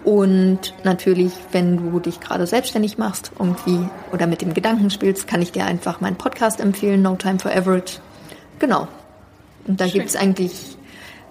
[0.09, 5.43] Und natürlich, wenn du dich gerade selbstständig machst irgendwie oder mit dem Gedanken spielst, kann
[5.43, 7.99] ich dir einfach meinen Podcast empfehlen, No Time for Average.
[8.59, 8.89] Genau.
[9.67, 10.79] Und da gibt es eigentlich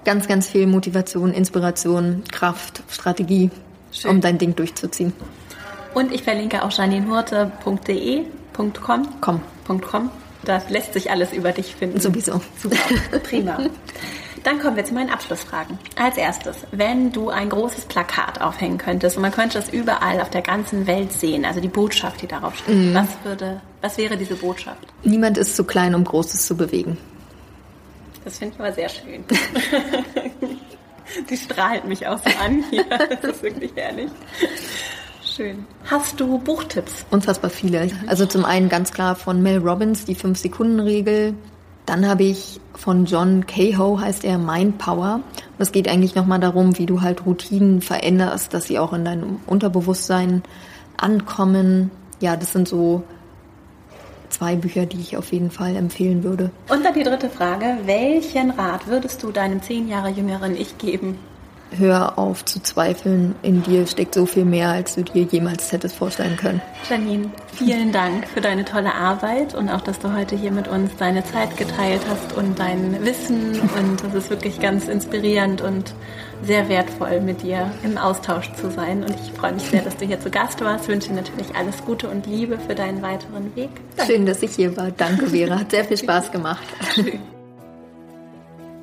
[0.06, 3.50] ganz, ganz viel Motivation, Inspiration, Kraft, Strategie,
[3.92, 4.12] Schön.
[4.12, 5.12] um dein Ding durchzuziehen.
[5.96, 9.22] Und ich verlinke auch janinhurte.de.com.
[9.22, 9.42] Com.
[9.82, 10.12] Com.
[10.46, 12.00] Da lässt sich alles über dich finden.
[12.00, 12.42] Sowieso.
[12.62, 12.78] Super.
[13.24, 13.58] Prima.
[14.44, 15.78] Dann kommen wir zu meinen Abschlussfragen.
[15.96, 20.30] Als erstes, wenn du ein großes Plakat aufhängen könntest und man könnte das überall auf
[20.30, 22.94] der ganzen Welt sehen, also die Botschaft, die darauf steht, mhm.
[22.94, 24.88] was würde, was wäre diese Botschaft?
[25.04, 26.98] Niemand ist zu klein, um Großes zu bewegen.
[28.24, 29.24] Das finde ich aber sehr schön.
[31.30, 32.86] die strahlt mich auch so an hier.
[33.22, 34.10] Das ist wirklich herrlich.
[35.24, 35.66] Schön.
[35.86, 37.06] Hast du Buchtipps?
[37.12, 37.90] Unfassbar viele.
[38.08, 41.36] Also zum einen ganz klar von Mel Robbins, die 5-Sekunden-Regel.
[41.88, 45.22] Dann habe ich von John Cahoe, heißt er, Mind Power.
[45.58, 49.40] Das geht eigentlich nochmal darum, wie du halt Routinen veränderst, dass sie auch in deinem
[49.48, 50.44] Unterbewusstsein
[50.98, 51.90] ankommen.
[52.20, 53.04] Ja, das sind so
[54.28, 56.52] zwei Bücher, die ich auf jeden Fall empfehlen würde.
[56.70, 57.78] Und dann die dritte Frage.
[57.86, 61.18] Welchen Rat würdest du deinem zehn Jahre jüngeren Ich geben?
[61.78, 63.36] Hör auf zu zweifeln.
[63.42, 66.62] In dir steckt so viel mehr, als du dir jemals hättest vorstellen können.
[66.90, 70.92] Janine, vielen Dank für deine tolle Arbeit und auch, dass du heute hier mit uns
[70.98, 73.60] deine Zeit geteilt hast und dein Wissen.
[73.60, 75.94] Und das ist wirklich ganz inspirierend und
[76.44, 79.04] sehr wertvoll, mit dir im Austausch zu sein.
[79.04, 80.86] Und ich freue mich sehr, dass du hier zu Gast warst.
[80.86, 83.70] Ich wünsche dir natürlich alles Gute und Liebe für deinen weiteren Weg.
[83.96, 84.14] Danke.
[84.14, 84.92] Schön, dass ich hier war.
[84.92, 85.60] Danke, Vera.
[85.60, 86.64] Hat sehr viel Spaß gemacht.
[86.94, 87.37] Schön.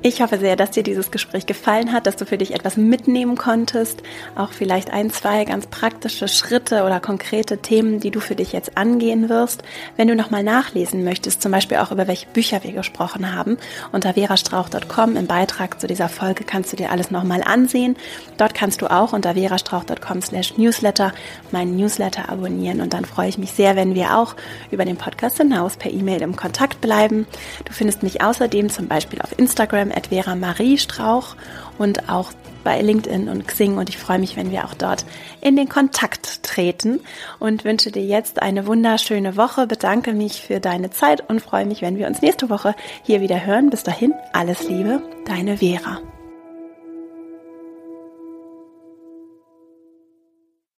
[0.07, 3.35] Ich hoffe sehr, dass dir dieses Gespräch gefallen hat, dass du für dich etwas mitnehmen
[3.35, 4.03] konntest,
[4.35, 8.77] auch vielleicht ein, zwei ganz praktische Schritte oder konkrete Themen, die du für dich jetzt
[8.77, 9.63] angehen wirst.
[9.97, 13.57] Wenn du nochmal nachlesen möchtest, zum Beispiel auch über welche Bücher wir gesprochen haben,
[13.93, 17.95] unter verastrauch.com im Beitrag zu dieser Folge kannst du dir alles nochmal ansehen.
[18.37, 21.13] Dort kannst du auch unter verastrauch.com slash newsletter
[21.49, 24.35] meinen Newsletter abonnieren und dann freue ich mich sehr, wenn wir auch
[24.69, 27.25] über den Podcast hinaus per E-Mail im Kontakt bleiben.
[27.65, 31.35] Du findest mich außerdem zum Beispiel auf Instagram Vera Marie Strauch
[31.77, 32.31] und auch
[32.63, 35.05] bei LinkedIn und Xing und ich freue mich, wenn wir auch dort
[35.39, 36.99] in den Kontakt treten
[37.39, 41.81] und wünsche dir jetzt eine wunderschöne Woche, bedanke mich für deine Zeit und freue mich,
[41.81, 43.69] wenn wir uns nächste Woche hier wieder hören.
[43.69, 46.01] Bis dahin, alles Liebe, deine Vera.